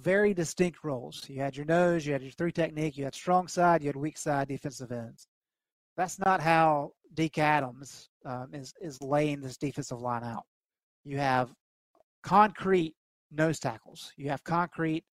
[0.00, 1.28] very distinct roles.
[1.28, 3.96] You had your nose, you had your three technique, you had strong side, you had
[3.96, 5.26] weak side defensive ends.
[5.96, 10.44] That's not how Deke Adams um, is is laying this defensive line out.
[11.04, 11.52] You have
[12.22, 12.94] concrete
[13.32, 14.12] nose tackles.
[14.16, 15.04] You have concrete,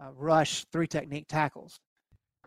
[0.00, 1.78] uh, rush, three technique tackles.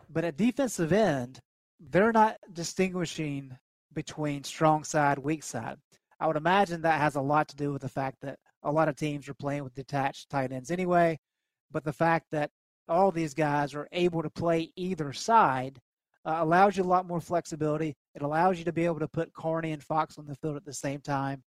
[0.10, 1.39] But at defensive end,
[1.80, 3.58] they're not distinguishing
[3.93, 5.78] between strong side, weak side.
[6.19, 8.89] I would imagine that has a lot to do with the fact that a lot
[8.89, 11.17] of teams are playing with detached tight ends anyway,
[11.72, 12.52] but the fact that
[12.89, 15.80] all these guys are able to play either side
[16.26, 17.95] uh, allows you a lot more flexibility.
[18.15, 20.65] It allows you to be able to put Carney and Fox on the field at
[20.65, 21.43] the same time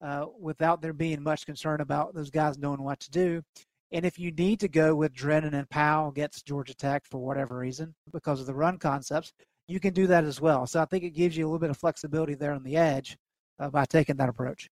[0.00, 3.42] uh, without there being much concern about those guys knowing what to do.
[3.90, 7.56] And if you need to go with Drennon and Powell against Georgia Tech for whatever
[7.56, 9.32] reason, because of the run concepts,
[9.66, 10.66] you can do that as well.
[10.66, 13.16] So I think it gives you a little bit of flexibility there on the edge
[13.58, 14.68] uh, by taking that approach.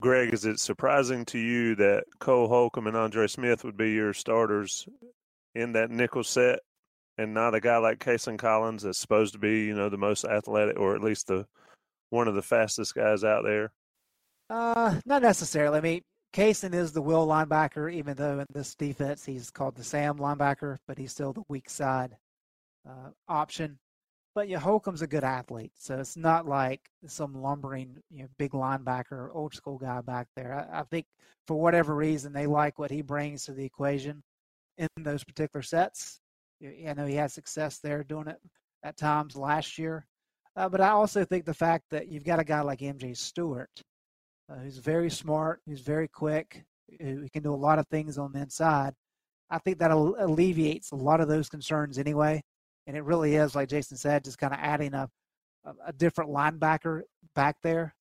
[0.00, 4.12] Greg, is it surprising to you that Cole Holcomb and Andre Smith would be your
[4.12, 4.88] starters
[5.54, 6.60] in that nickel set
[7.16, 10.24] and not a guy like Cayson Collins that's supposed to be, you know, the most
[10.24, 11.46] athletic or at least the
[12.10, 13.72] one of the fastest guys out there?
[14.50, 15.78] Uh, not necessarily.
[15.78, 16.02] I mean,
[16.32, 20.78] Cayson is the will linebacker, even though in this defense he's called the Sam linebacker,
[20.86, 22.16] but he's still the weak side
[22.88, 23.78] uh, option.
[24.34, 28.50] But yeah, Holcomb's a good athlete, so it's not like some lumbering, you know, big
[28.50, 30.68] linebacker, old school guy back there.
[30.72, 31.06] I, I think
[31.46, 34.22] for whatever reason they like what he brings to the equation
[34.76, 36.20] in those particular sets.
[36.62, 38.40] I know he had success there doing it
[38.82, 40.04] at times last year,
[40.56, 43.70] uh, but I also think the fact that you've got a guy like MJ Stewart,
[44.50, 46.64] uh, who's very smart, who's very quick,
[47.00, 48.94] who can do a lot of things on the inside.
[49.50, 52.42] I think that alleviates a lot of those concerns anyway
[52.86, 55.08] and it really is like Jason said, just kind of adding a
[55.86, 57.00] a different linebacker
[57.34, 57.94] back there.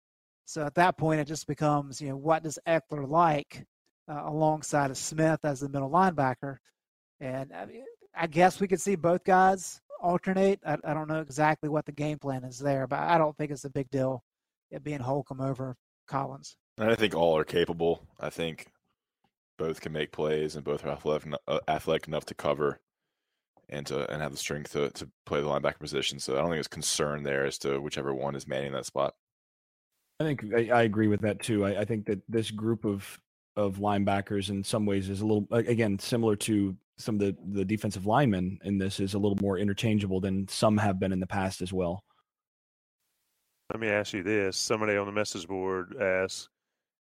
[0.46, 3.66] So at that point, it just becomes you know what does Eckler like
[4.12, 6.58] uh, alongside of Smith as the middle linebacker,
[7.20, 7.84] and I, mean,
[8.16, 10.60] I guess we could see both guys alternate.
[10.66, 13.52] I, I, don't know exactly what the game plan is there, but I don't think
[13.52, 14.24] it's a big deal
[14.72, 15.76] it being Holcomb over
[16.12, 16.58] Collins.
[16.78, 18.06] And I think all are capable.
[18.20, 18.68] I think
[19.58, 22.80] both can make plays and both are athletic, uh, athletic enough to cover
[23.70, 26.20] and to and have the strength to to play the linebacker position.
[26.20, 29.16] So I don't think there's concern there as to whichever one is manning that spot.
[30.20, 31.66] I think I, I agree with that too.
[31.66, 33.20] I, I, think that this group of
[33.56, 37.66] of linebackers in some ways is a little again similar to some of the the
[37.66, 41.28] defensive linemen in this is a little more interchangeable than some have been in the
[41.28, 42.04] past as well.
[43.72, 46.50] Let me ask you this: Somebody on the message board asked,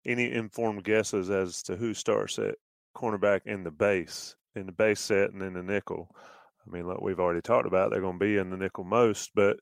[0.05, 2.55] "Any informed guesses as to who starts at
[2.95, 6.99] cornerback in the base, in the base set, and in the nickel?" I mean, like
[6.99, 9.31] we've already talked about, they're going to be in the nickel most.
[9.33, 9.57] But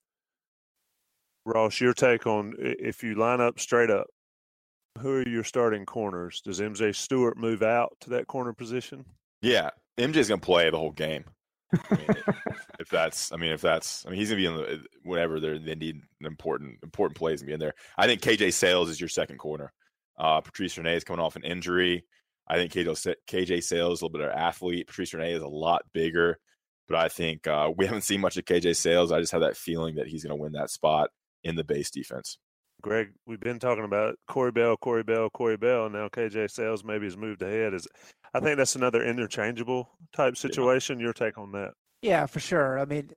[1.45, 4.07] Ross, your take on if you line up straight up,
[4.97, 6.41] who are your starting corners?
[6.43, 9.05] Does MJ Stewart move out to that corner position?
[9.43, 11.25] Yeah, MJ's going to play the whole game.
[11.71, 12.07] I mean,
[12.85, 15.57] if that's, I mean, if that's, I mean, he's gonna be in the whenever they
[15.57, 17.73] they need an important important plays and be in there.
[17.97, 19.73] I think KJ Sails is your second corner.
[20.19, 22.05] Uh, Patrice Rene is coming off an injury.
[22.47, 24.85] I think KJ, KJ Sails is a little bit of an athlete.
[24.85, 26.37] Patrice Rene is a lot bigger.
[26.87, 29.11] But I think uh, we haven't seen much of KJ Sails.
[29.11, 31.09] I just have that feeling that he's going to win that spot
[31.43, 32.37] in the base defense.
[32.83, 35.89] Greg, we've been talking about Corey Bell, Corey Bell, Corey Bell.
[35.89, 37.73] Now KJ Sails maybe has moved ahead.
[37.73, 37.87] Is
[38.35, 40.99] I think that's another interchangeable type situation.
[40.99, 41.05] Yeah.
[41.05, 41.71] Your take on that?
[42.05, 42.77] Yeah, for sure.
[42.77, 43.09] I mean,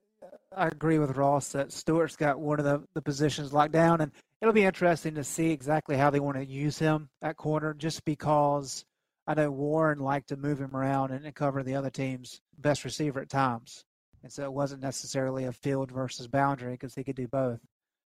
[0.57, 4.11] I agree with Ross that Stewart's got one of the, the positions locked down, and
[4.41, 7.75] it'll be interesting to see exactly how they want to use him at corner.
[7.75, 8.87] Just because
[9.27, 13.21] I know Warren liked to move him around and, cover the other team's best receiver
[13.21, 13.85] at times.
[14.23, 17.61] And so it wasn't necessarily a field versus boundary because he could do both.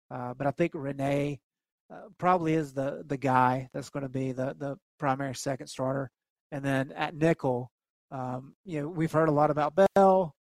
[0.09, 1.39] Uh, but I think Rene
[1.93, 6.09] uh, probably is the the guy that's going to be the the primary second starter.
[6.51, 7.69] And then at nickel,
[8.11, 10.33] um, you know, we've heard a lot about Bell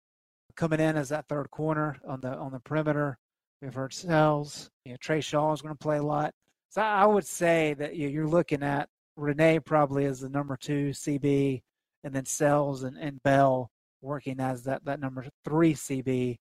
[0.55, 3.17] coming in as that third corner on the on the perimeter.
[3.61, 4.69] We've heard Sells.
[4.85, 6.33] You know, Trey Shaw is going to play a lot.
[6.69, 11.61] So I would say that you're looking at Rene probably as the number two CB,
[12.03, 13.69] and then Sells and, and Bell
[14.01, 16.37] working as that, that number three CB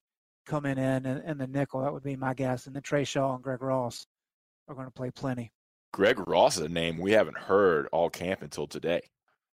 [0.46, 1.83] coming in and, and the nickel.
[1.83, 2.66] That would be my guess.
[2.66, 4.07] And then Trey Shaw and Greg Ross
[4.68, 5.53] are going to play plenty.
[5.92, 9.03] Greg Ross is a name we haven't heard all camp until today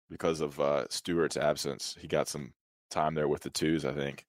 [0.10, 1.96] because of uh, Stewart's absence.
[2.00, 2.54] He got some
[2.90, 4.26] time there with the twos, I think.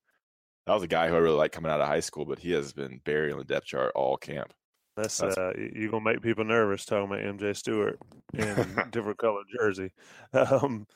[0.70, 2.52] That was a guy who I really liked coming out of high school, but he
[2.52, 4.54] has been buried on the depth chart all camp.
[4.96, 7.98] That's, That's uh, you're gonna make people nervous talking about MJ Stewart
[8.34, 8.54] in
[8.92, 9.90] different color jersey.
[10.32, 10.86] Um,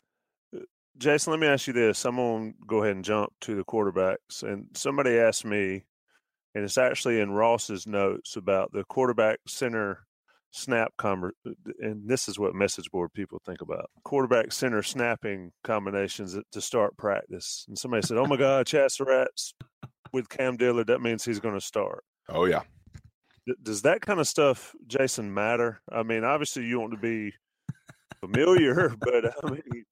[0.97, 2.05] Jason, let me ask you this.
[2.05, 4.45] I'm gonna go ahead and jump to the quarterbacks.
[4.45, 5.83] And somebody asked me,
[6.55, 10.07] and it's actually in Ross's notes about the quarterback center
[10.55, 11.33] snap conver-
[11.81, 16.97] and this is what message board people think about quarterback center snapping combinations to start
[16.97, 17.65] practice.
[17.69, 19.55] And somebody said, "Oh my God, Chazz Surratt's
[20.13, 20.87] with Cam Dillard.
[20.87, 22.63] That means he's going to start." Oh yeah,
[23.63, 25.81] does that kind of stuff, Jason, matter?
[25.91, 27.35] I mean, obviously you want to be
[28.21, 29.85] familiar, but I mean,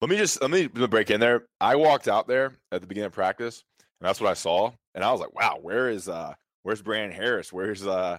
[0.00, 1.46] let me just let me break in there.
[1.60, 3.64] I walked out there at the beginning of practice,
[4.00, 7.16] and that's what I saw, and I was like, "Wow, where is uh, where's Brandon
[7.16, 7.52] Harris?
[7.52, 8.18] Where's uh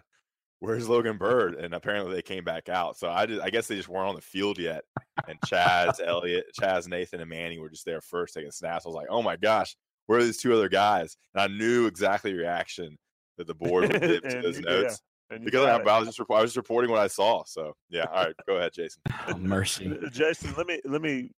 [0.60, 1.56] where's Logan Byrd?
[1.56, 2.98] And apparently they came back out.
[2.98, 4.84] So I just, I guess they just weren't on the field yet.
[5.28, 8.86] And Chaz, Elliott, Chaz, Nathan, and Manny were just there first taking snaps.
[8.86, 9.76] I was like, oh my gosh,
[10.08, 11.18] where are these two other guys?
[11.34, 12.98] And I knew exactly the reaction
[13.38, 15.02] that the board would give to those notes.
[15.32, 15.39] Yeah.
[15.39, 17.44] Because I, I, was just I was just reporting what I saw.
[17.46, 19.02] So yeah, all right, go ahead, Jason.
[19.28, 20.54] Oh, mercy, uh, Jason.
[20.56, 21.32] Let me let me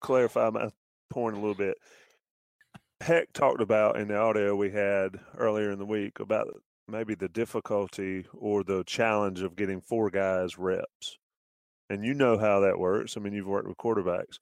[0.00, 0.70] clarify my
[1.10, 1.76] point a little bit.
[3.02, 6.48] Heck talked about in the audio we had earlier in the week about
[6.88, 11.18] maybe the difficulty or the challenge of getting four guys reps.
[11.90, 13.16] And you know how that works.
[13.16, 14.38] I mean, you've worked with quarterbacks.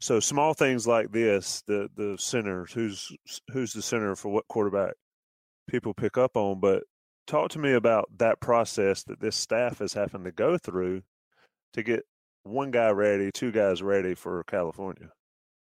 [0.00, 3.10] So small things like this, the the centers, who's
[3.52, 4.94] who's the center for what quarterback
[5.68, 6.84] people pick up on, but
[7.26, 11.02] talk to me about that process that this staff is having to go through
[11.74, 12.04] to get
[12.44, 15.10] one guy ready, two guys ready for California.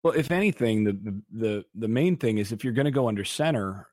[0.03, 3.07] Well, if anything, the the the, the main thing is if you're going to go
[3.07, 3.87] under center,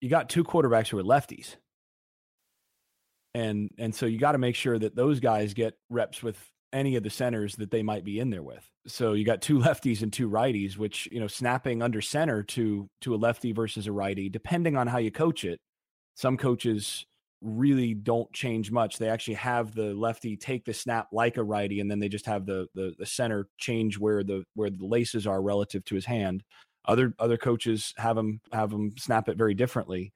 [0.00, 1.56] you got two quarterbacks who are lefties.
[3.34, 6.36] And and so you got to make sure that those guys get reps with
[6.72, 8.68] any of the centers that they might be in there with.
[8.86, 12.88] So you got two lefties and two righties, which, you know, snapping under center to
[13.02, 15.60] to a lefty versus a righty, depending on how you coach it.
[16.16, 17.06] Some coaches
[17.42, 18.98] really don't change much.
[18.98, 22.26] They actually have the lefty take the snap like a righty, and then they just
[22.26, 26.04] have the the, the center change where the where the laces are relative to his
[26.04, 26.42] hand.
[26.86, 30.12] Other other coaches have them have them snap it very differently.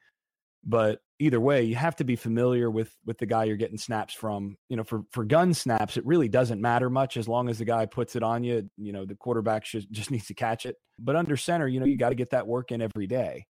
[0.66, 4.14] But either way, you have to be familiar with with the guy you're getting snaps
[4.14, 4.56] from.
[4.68, 7.64] You know, for for gun snaps, it really doesn't matter much as long as the
[7.64, 8.68] guy puts it on you.
[8.78, 10.76] You know, the quarterback should, just needs to catch it.
[10.98, 13.46] But under center, you know, you got to get that work in every day.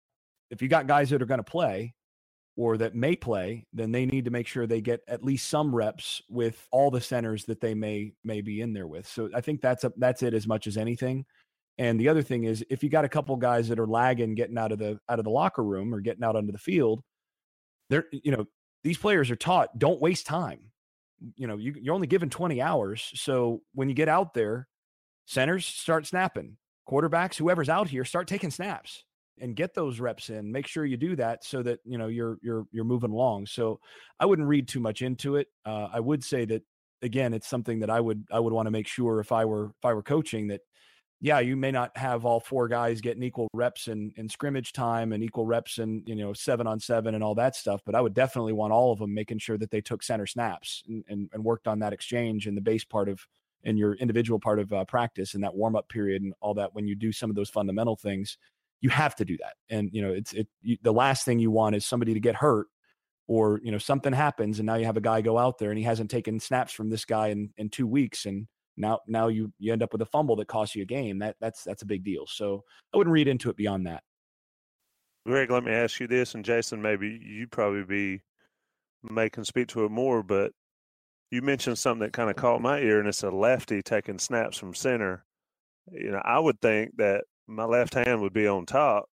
[0.50, 1.94] If you got guys that are going to play
[2.56, 5.74] or that may play, then they need to make sure they get at least some
[5.74, 9.06] reps with all the centers that they may may be in there with.
[9.06, 11.24] So I think that's a, that's it as much as anything.
[11.78, 14.58] And the other thing is, if you got a couple guys that are lagging, getting
[14.58, 17.02] out of the out of the locker room or getting out onto the field,
[17.88, 18.46] they're you know
[18.84, 20.70] these players are taught don't waste time.
[21.36, 24.66] You know, you, you're only given 20 hours, so when you get out there,
[25.24, 26.56] centers start snapping,
[26.88, 29.04] quarterbacks, whoever's out here, start taking snaps
[29.40, 30.50] and get those reps in.
[30.50, 33.46] Make sure you do that so that you know you're you're you're moving along.
[33.46, 33.80] So
[34.20, 35.48] I wouldn't read too much into it.
[35.64, 36.62] Uh, I would say that
[37.02, 39.72] again, it's something that I would I would want to make sure if I were
[39.78, 40.60] if I were coaching that
[41.24, 45.12] yeah, you may not have all four guys getting equal reps in, in scrimmage time
[45.12, 48.00] and equal reps and you know seven on seven and all that stuff, but I
[48.00, 51.30] would definitely want all of them making sure that they took center snaps and, and,
[51.32, 53.24] and worked on that exchange in the base part of
[53.62, 56.74] in your individual part of uh, practice and that warm up period and all that.
[56.74, 58.36] When you do some of those fundamental things,
[58.80, 59.54] you have to do that.
[59.70, 62.34] And you know, it's it you, the last thing you want is somebody to get
[62.34, 62.66] hurt
[63.28, 65.78] or you know something happens and now you have a guy go out there and
[65.78, 68.48] he hasn't taken snaps from this guy in in two weeks and
[68.82, 71.18] now now you you end up with a fumble that costs you a game.
[71.20, 72.26] That that's that's a big deal.
[72.26, 74.02] So I wouldn't read into it beyond that.
[75.24, 78.22] Greg, let me ask you this, and Jason, maybe you probably be
[79.02, 80.52] making speak to it more, but
[81.30, 84.58] you mentioned something that kind of caught my ear, and it's a lefty taking snaps
[84.58, 85.24] from center.
[85.90, 89.06] You know, I would think that my left hand would be on top.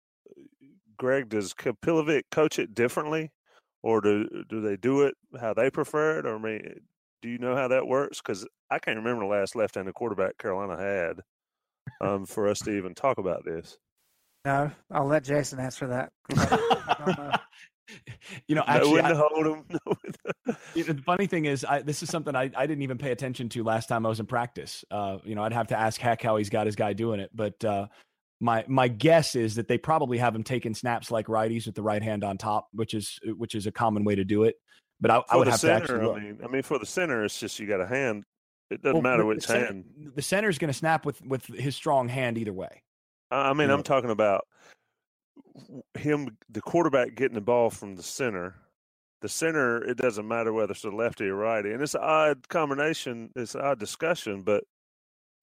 [0.97, 3.31] Greg, does Kapilovic coach it differently,
[3.83, 6.25] or do do they do it how they prefer it?
[6.25, 6.79] Or I mean,
[7.21, 8.21] do you know how that works?
[8.21, 11.21] Because I can't remember the last left-handed quarterback Carolina had
[12.01, 13.77] um, for us to even talk about this.
[14.45, 16.11] No, I'll let Jason answer that.
[18.47, 19.63] you know, actually, no hold him.
[20.73, 23.11] you know, the funny thing is, I, this is something I, I didn't even pay
[23.11, 24.85] attention to last time I was in practice.
[24.89, 27.31] Uh, you know, I'd have to ask Heck how he's got his guy doing it,
[27.33, 27.87] but uh,
[28.39, 31.81] my my guess is that they probably have him taking snaps like righties with the
[31.81, 34.55] right hand on top, which is which is a common way to do it.
[34.99, 36.09] But I, I would have center, to actually.
[36.09, 38.23] I mean, I mean, for the center, it's just you got a hand.
[38.69, 39.85] It doesn't well, matter which the center, hand.
[40.15, 42.81] The center is going to snap with with his strong hand either way.
[43.29, 44.47] I mean, I'm talking about
[45.97, 48.55] him, the quarterback getting the ball from the center.
[49.21, 52.47] The center, it doesn't matter whether it's a lefty or righty, and it's an odd
[52.49, 53.31] combination.
[53.35, 54.63] It's an odd discussion, but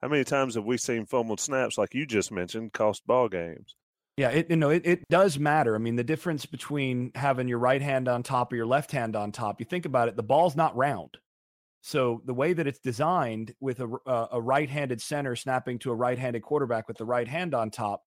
[0.01, 3.75] how many times have we seen fumbled snaps like you just mentioned cost ball games?
[4.17, 5.75] Yeah, it you know it, it does matter.
[5.75, 9.17] I mean, the difference between having your right hand on top or your left hand
[9.17, 11.19] on top, you think about it, the ball's not round.
[11.83, 15.95] So the way that it's designed with a, uh, a right-handed center snapping to a
[15.95, 18.05] right-handed quarterback with the right hand on top,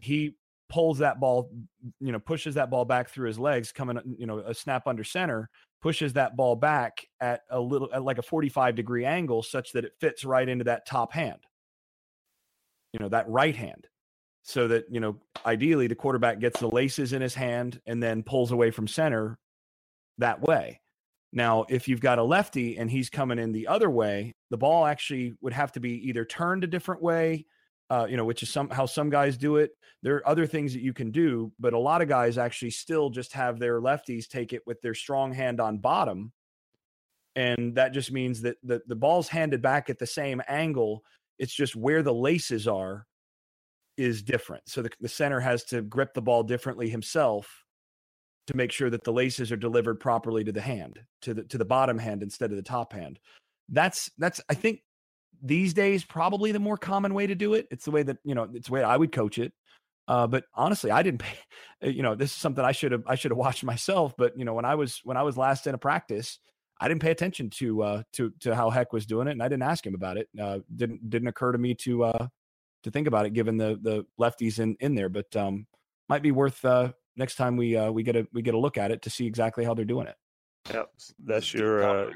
[0.00, 0.36] he
[0.68, 1.52] pulls that ball,
[2.00, 5.04] you know, pushes that ball back through his legs, coming, you know, a snap under
[5.04, 5.48] center,
[5.80, 9.84] pushes that ball back at a little, at like a 45 degree angle such that
[9.84, 11.38] it fits right into that top hand,
[12.92, 13.86] you know, that right hand
[14.44, 18.22] so that you know ideally the quarterback gets the laces in his hand and then
[18.22, 19.38] pulls away from center
[20.18, 20.80] that way
[21.32, 24.86] now if you've got a lefty and he's coming in the other way the ball
[24.86, 27.44] actually would have to be either turned a different way
[27.90, 29.72] uh, you know, which is some how some guys do it.
[30.02, 33.10] There are other things that you can do, but a lot of guys actually still
[33.10, 36.32] just have their lefties take it with their strong hand on bottom.
[37.36, 41.02] And that just means that the, the ball's handed back at the same angle.
[41.38, 43.06] It's just where the laces are
[43.96, 44.68] is different.
[44.68, 47.64] So the, the center has to grip the ball differently himself
[48.46, 51.58] to make sure that the laces are delivered properly to the hand, to the to
[51.58, 53.18] the bottom hand instead of the top hand.
[53.68, 54.80] That's that's I think
[55.42, 57.66] these days probably the more common way to do it.
[57.70, 59.52] It's the way that you know it's the way I would coach it.
[60.06, 61.36] Uh, but honestly, I didn't pay.
[61.82, 64.14] You know, this is something I should have I should have watched myself.
[64.16, 66.38] But you know, when I was when I was last in a practice,
[66.80, 69.48] I didn't pay attention to uh, to to how Heck was doing it, and I
[69.48, 70.28] didn't ask him about it.
[70.40, 72.28] Uh, didn't didn't occur to me to uh,
[72.84, 75.08] to think about it, given the the lefties in in there.
[75.08, 75.66] But um,
[76.08, 78.78] might be worth uh, next time we uh, we get a we get a look
[78.78, 80.16] at it to see exactly how they're doing it.
[80.72, 80.90] Yep,
[81.24, 81.82] that's your.
[81.82, 82.10] Uh,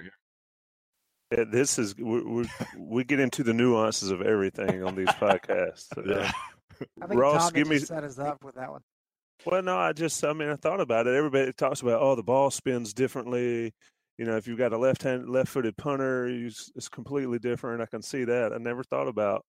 [1.36, 2.48] yeah, this is we, we
[2.78, 5.88] we get into the nuances of everything on these podcasts.
[6.06, 6.30] Yeah.
[7.02, 8.80] I think Ross, Tommy give me- set us up with that one.
[9.44, 11.14] Well, no, I just, I mean, I thought about it.
[11.14, 13.72] Everybody talks about, oh, the ball spins differently.
[14.16, 17.38] You know, if you've got a left hand, left footed punter, you, s- it's completely
[17.38, 17.80] different.
[17.80, 18.52] I can see that.
[18.52, 19.44] I never thought about,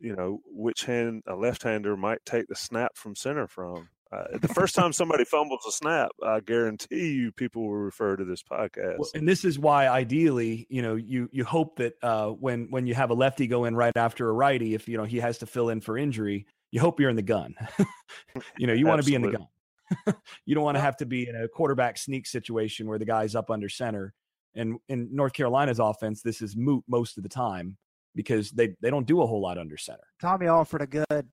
[0.00, 3.88] you know, which hand a left hander might take the snap from center from.
[4.12, 8.24] Uh, the first time somebody fumbles a snap, I guarantee you people will refer to
[8.24, 8.98] this podcast.
[8.98, 12.86] Well, and this is why ideally, you know, you you hope that uh, when when
[12.86, 15.38] you have a lefty go in right after a righty, if you know he has
[15.38, 17.54] to fill in for injury, you hope you're in the gun.
[18.58, 20.16] you know, you want to be in the gun.
[20.46, 23.34] you don't want to have to be in a quarterback sneak situation where the guy's
[23.34, 24.14] up under center.
[24.54, 27.76] And in North Carolina's offense, this is moot most of the time
[28.16, 30.08] because they they don't do a whole lot under center.
[30.20, 31.28] Tommy offered a good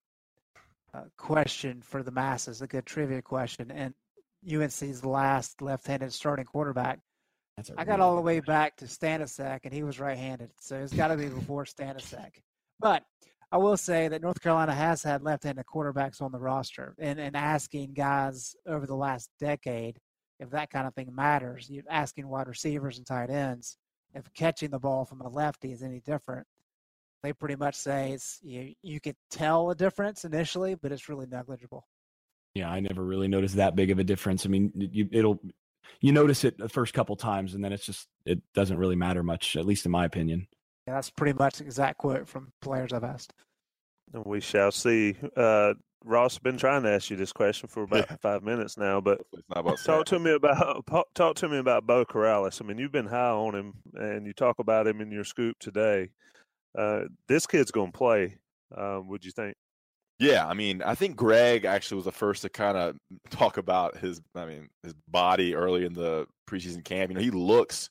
[0.94, 3.94] uh, question for the masses, a good trivia question, and
[4.52, 7.00] UNC's last left-handed starting quarterback.
[7.78, 11.10] I got all the way back to Stanisek, and he was right-handed, so it's got
[11.10, 12.42] to be before Stanisek.
[12.80, 13.04] But
[13.52, 17.36] I will say that North Carolina has had left-handed quarterbacks on the roster, and and
[17.36, 19.98] asking guys over the last decade
[20.40, 21.70] if that kind of thing matters.
[21.70, 23.78] You asking wide receivers and tight ends
[24.14, 26.46] if catching the ball from a lefty is any different.
[27.24, 28.74] They pretty much say it's you.
[28.84, 31.88] You could tell a difference initially, but it's really negligible.
[32.54, 34.46] Yeah, I never really noticed that big of a difference.
[34.46, 35.40] I mean, you, it'll
[36.02, 39.24] you notice it the first couple times, and then it's just it doesn't really matter
[39.24, 40.48] much, at least in my opinion.
[40.86, 43.34] Yeah, that's pretty much the exact quote from players I've asked.
[44.14, 45.16] And we shall see.
[45.36, 48.18] Uh, Ross, been trying to ask you this question for about Yeah.
[48.22, 50.18] five minutes now, but about Talk Sam.
[50.18, 52.62] to me about talk to me about Beau Corrales.
[52.62, 55.58] I mean, you've been high on him, and you talk about him in your scoop
[55.60, 56.10] today.
[56.78, 58.38] Uh, this kid's going to play.
[58.76, 59.56] Um, would you think?
[60.20, 62.96] Yeah, I mean, I think Greg actually was the first to kind of
[63.30, 67.12] talk about his, I mean, his body early in the preseason camp.
[67.12, 67.90] You know, he looks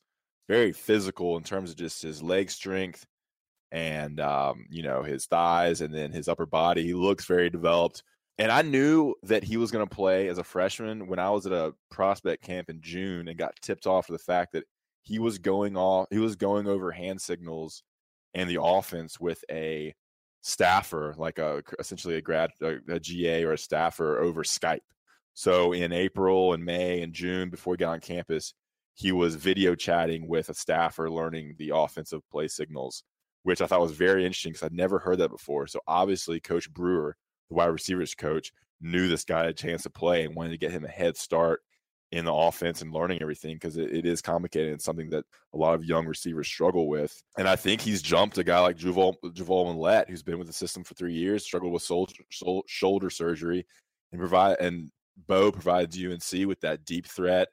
[0.48, 3.06] very physical in terms of just his leg strength
[3.70, 6.82] and, um, you know, his thighs and then his upper body.
[6.84, 8.02] He looks very developed.
[8.38, 11.46] And I knew that he was going to play as a freshman when I was
[11.46, 14.64] at a prospect camp in June and got tipped off for the fact that
[15.02, 17.82] he was going off, he was going over hand signals
[18.34, 19.94] and the offense with a
[20.42, 24.80] staffer, like a essentially a grad, a, a GA or a staffer over Skype.
[25.34, 28.54] So in April and May and June, before he got on campus,
[28.94, 33.04] he was video chatting with a staffer, learning the offensive play signals,
[33.42, 35.66] which I thought was very interesting because I'd never heard that before.
[35.66, 37.16] So obviously, Coach Brewer,
[37.48, 40.58] the wide receivers coach, knew this guy had a chance to play and wanted to
[40.58, 41.62] get him a head start
[42.12, 45.56] in the offense and learning everything because it, it is complicated and something that a
[45.56, 47.22] lot of young receivers struggle with.
[47.38, 50.52] And I think he's jumped a guy like Juval, Juval Mollette, who's been with the
[50.52, 53.66] system for three years, struggled with sol- sol- shoulder surgery,
[54.12, 54.90] and provide and
[55.26, 57.48] Beau provides UNC with that deep threat.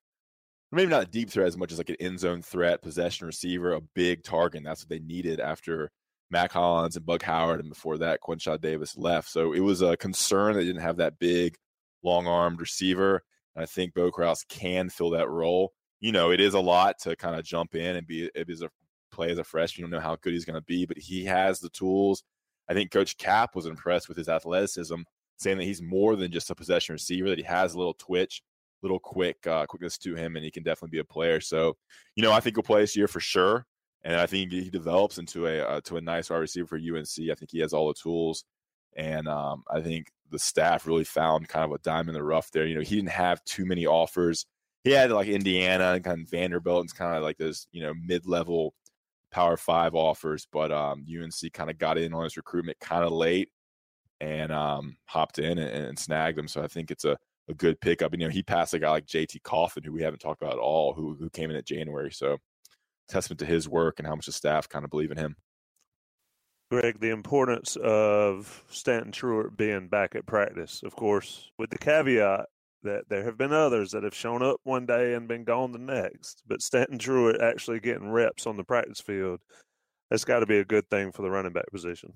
[0.71, 3.81] Maybe not deep threat as much as like an end zone threat, possession receiver, a
[3.95, 4.59] big target.
[4.59, 5.89] And that's what they needed after
[6.29, 9.29] Mac Hollins and Bug Howard, and before that, Quinshad Davis left.
[9.29, 11.55] So it was a concern they didn't have that big,
[12.03, 13.23] long armed receiver.
[13.59, 15.73] I think Beau Corrales can fill that role.
[15.99, 18.69] You know, it is a lot to kind of jump in and be is a
[19.11, 19.85] play as a freshman.
[19.85, 22.23] You don't know how good he's going to be, but he has the tools.
[22.69, 25.01] I think Coach Cap was impressed with his athleticism,
[25.37, 27.29] saying that he's more than just a possession receiver.
[27.29, 28.41] That he has a little twitch,
[28.81, 31.41] little quick uh, quickness to him, and he can definitely be a player.
[31.41, 31.75] So,
[32.15, 33.65] you know, I think he'll play this year for sure,
[34.03, 37.29] and I think he develops into a uh, to a nice wide receiver for UNC.
[37.31, 38.45] I think he has all the tools,
[38.95, 42.51] and um, I think the staff really found kind of a dime in the rough
[42.51, 42.65] there.
[42.65, 44.45] You know, he didn't have too many offers.
[44.83, 47.93] He had like Indiana and kind of Vanderbilt and kind of like those, you know,
[48.05, 48.73] mid level
[49.31, 53.11] power five offers, but um, UNC kind of got in on his recruitment kind of
[53.11, 53.49] late
[54.21, 56.47] and um, hopped in and, and snagged him.
[56.47, 57.17] So I think it's a,
[57.47, 58.13] a good pickup.
[58.13, 60.53] And, you know, he passed a guy like JT Coffin, who we haven't talked about
[60.53, 62.11] at all, who, who came in at January.
[62.11, 62.37] So
[63.07, 65.35] testament to his work and how much the staff kind of believe in him.
[66.71, 72.45] Greg, the importance of Stanton Truitt being back at practice, of course, with the caveat
[72.83, 75.79] that there have been others that have shown up one day and been gone the
[75.79, 76.43] next.
[76.47, 79.39] But Stanton Truitt actually getting reps on the practice field,
[80.09, 82.13] that's got to be a good thing for the running back position.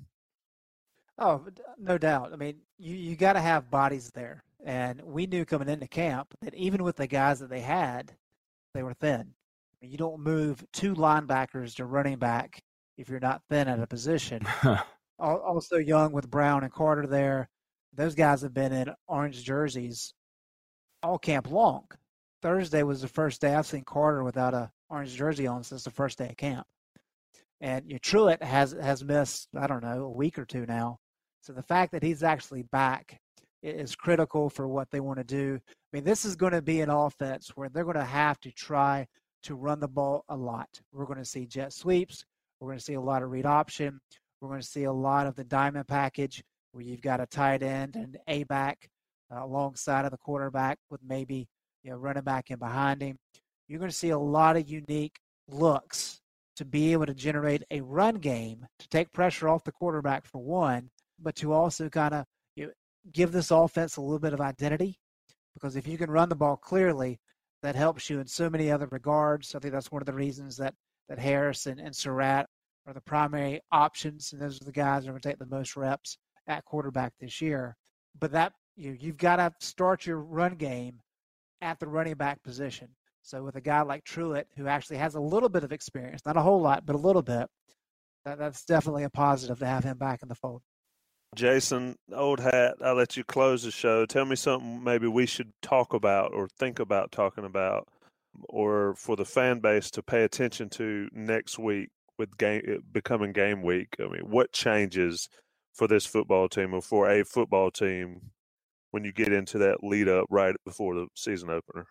[1.17, 1.45] Oh,
[1.77, 2.31] no doubt.
[2.31, 4.43] I mean, you, you got to have bodies there.
[4.65, 8.13] And we knew coming into camp that even with the guys that they had,
[8.73, 9.21] they were thin.
[9.21, 12.63] I mean, you don't move two linebackers to running back
[12.97, 14.45] if you're not thin at a position.
[15.19, 17.49] also young with Brown and Carter there.
[17.93, 20.13] Those guys have been in orange jerseys
[21.01, 21.85] all camp long.
[22.41, 25.91] Thursday was the first day I've seen Carter without a orange jersey on since the
[25.91, 26.65] first day of camp.
[27.61, 30.99] And you know, Truitt has has missed I don't know a week or two now.
[31.41, 33.19] So the fact that he's actually back
[33.61, 35.59] is critical for what they want to do.
[35.67, 38.51] I mean, this is going to be an offense where they're going to have to
[38.51, 39.07] try
[39.43, 40.81] to run the ball a lot.
[40.91, 42.25] We're going to see jet sweeps.
[42.63, 43.99] We're going to see a lot of read option.
[44.39, 46.41] We're going to see a lot of the diamond package
[46.71, 48.89] where you've got a tight end and a back
[49.29, 51.49] uh, alongside of the quarterback with maybe
[51.83, 53.17] you know running back in behind him.
[53.67, 56.21] You're going to see a lot of unique looks
[56.55, 60.41] to be able to generate a run game to take pressure off the quarterback for
[60.41, 60.89] one,
[61.21, 62.23] but to also kind of
[62.55, 62.71] you know,
[63.11, 64.95] give this offense a little bit of identity.
[65.53, 67.19] Because if you can run the ball clearly,
[67.61, 69.53] that helps you in so many other regards.
[69.53, 70.75] I think that's one of the reasons that
[71.09, 72.47] that Harris and, and Surratt
[72.87, 75.45] are the primary options, and those are the guys that are going to take the
[75.45, 77.75] most reps at quarterback this year.
[78.19, 80.99] But that you you've got to start your run game
[81.61, 82.89] at the running back position.
[83.21, 86.35] So with a guy like Truitt, who actually has a little bit of experience, not
[86.35, 87.47] a whole lot, but a little bit,
[88.25, 90.61] that, that's definitely a positive to have him back in the fold.
[91.35, 94.05] Jason, old hat, I'll let you close the show.
[94.05, 97.87] Tell me something maybe we should talk about or think about talking about
[98.49, 103.31] or for the fan base to pay attention to next week with game eh, becoming
[103.33, 103.95] game week?
[103.99, 105.29] I mean, what changes
[105.73, 108.31] for this football team or for a football team
[108.91, 111.87] when you get into that lead up right before the season opener?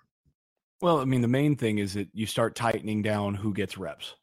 [0.81, 4.15] Well, I mean, the main thing is that you start tightening down who gets reps.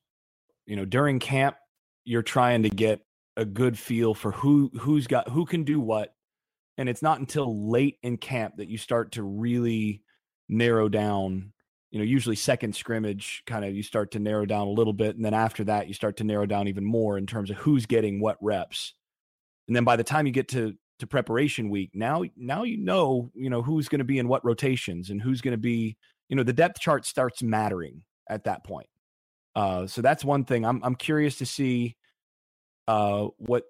[0.65, 1.55] You know, during camp,
[2.03, 3.01] you're trying to get
[3.37, 6.13] a good feel for who who's got who can do what,
[6.77, 10.03] and it's not until late in camp that you start to really
[10.49, 11.53] narrow down
[11.91, 15.15] you know, usually second scrimmage kind of you start to narrow down a little bit.
[15.15, 17.85] And then after that, you start to narrow down even more in terms of who's
[17.85, 18.93] getting what reps.
[19.67, 23.31] And then by the time you get to to preparation week, now now you know,
[23.33, 26.35] you know, who's going to be in what rotations and who's going to be, you
[26.35, 28.89] know, the depth chart starts mattering at that point.
[29.55, 30.65] Uh, so that's one thing.
[30.65, 31.95] I'm I'm curious to see
[32.87, 33.63] uh, what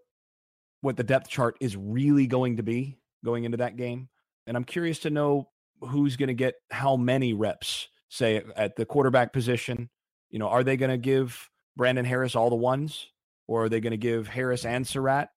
[0.81, 4.09] what the depth chart is really going to be going into that game,
[4.45, 5.49] and I'm curious to know
[5.81, 9.89] who's going to get how many reps say at the quarterback position,
[10.29, 13.07] you know, are they going to give Brandon Harris all the ones,
[13.47, 15.29] or are they going to give Harris and Surratt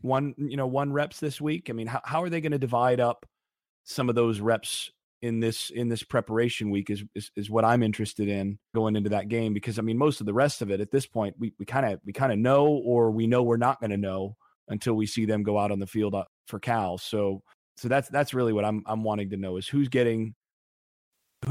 [0.00, 1.68] one, you know, one reps this week?
[1.68, 3.26] I mean, how how are they going to divide up
[3.84, 4.90] some of those reps
[5.22, 9.10] in this in this preparation week is, is is what I'm interested in going into
[9.10, 11.52] that game because I mean most of the rest of it at this point we
[11.58, 14.36] we kind of we kind of know or we know we're not going to know
[14.68, 16.98] until we see them go out on the field uh, for Cal.
[16.98, 17.42] So
[17.76, 20.34] so that's that's really what I'm I'm wanting to know is who's getting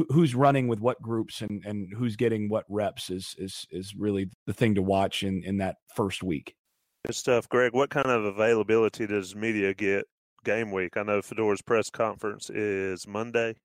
[0.10, 4.30] who's running with what groups and and who's getting what reps is is is really
[4.46, 6.56] the thing to watch in in that first week.
[7.06, 7.74] Good stuff, Greg.
[7.74, 10.06] What kind of availability does media get
[10.44, 10.98] game week?
[10.98, 13.56] I know Fedora's press conference is Monday.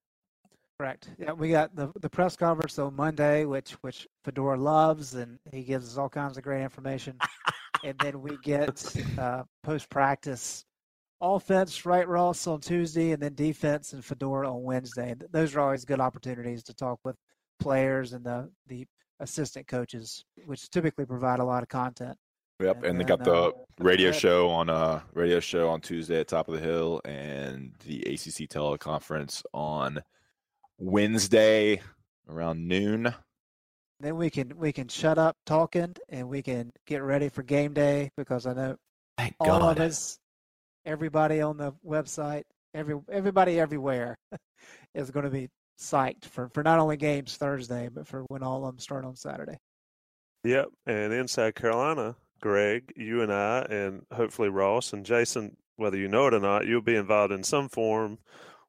[0.79, 1.11] Correct.
[1.19, 5.63] Yeah, we got the the press conference on Monday, which which Fedora loves, and he
[5.63, 7.19] gives us all kinds of great information.
[7.85, 10.65] and then we get uh, post practice
[11.23, 15.15] offense, right, Ross, on Tuesday, and then defense and Fedora on Wednesday.
[15.31, 17.17] Those are always good opportunities to talk with
[17.61, 18.87] players and the, the
[19.21, 22.19] assistant coaches, which typically provide a lot of content.
[22.61, 23.51] Yep, and, and they got the uh,
[23.81, 28.03] radio show on uh radio show on Tuesday at Top of the Hill, and the
[28.03, 30.01] ACC teleconference on
[30.79, 31.81] Wednesday
[32.29, 33.13] around noon.
[33.99, 37.73] Then we can we can shut up talking and we can get ready for game
[37.73, 38.77] day because I know
[39.19, 39.79] Thank all God.
[39.79, 40.19] of us
[40.85, 44.17] everybody on the website, every everybody everywhere
[44.95, 48.65] is going to be psyched for, for not only games Thursday, but for when all
[48.65, 49.59] of them start on Saturday.
[50.45, 56.09] Yep, and inside Carolina, Greg, you and I, and hopefully Ross and Jason, whether you
[56.09, 58.19] know it or not, you'll be involved in some form.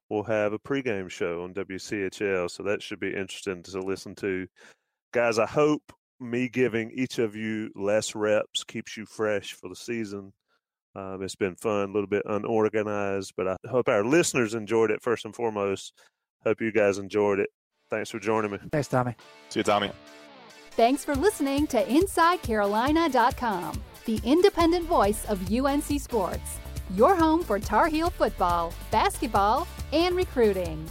[0.08, 4.46] We'll have a pregame show on WCHL, so that should be interesting to listen to.
[5.12, 9.76] Guys, I hope me giving each of you less reps keeps you fresh for the
[9.76, 10.32] season.
[10.96, 15.02] Um, it's been fun, a little bit unorganized, but I hope our listeners enjoyed it
[15.02, 15.92] first and foremost.
[16.44, 17.50] Hope you guys enjoyed it.
[17.90, 18.58] Thanks for joining me.
[18.72, 19.14] Thanks, Tommy.
[19.48, 19.90] See you, Tommy.
[20.72, 23.82] Thanks for listening to InsideCarolina.com.
[24.04, 26.58] the independent voice of UNC Sports.
[26.94, 30.86] Your home for Tar Heel football, basketball, and recruiting.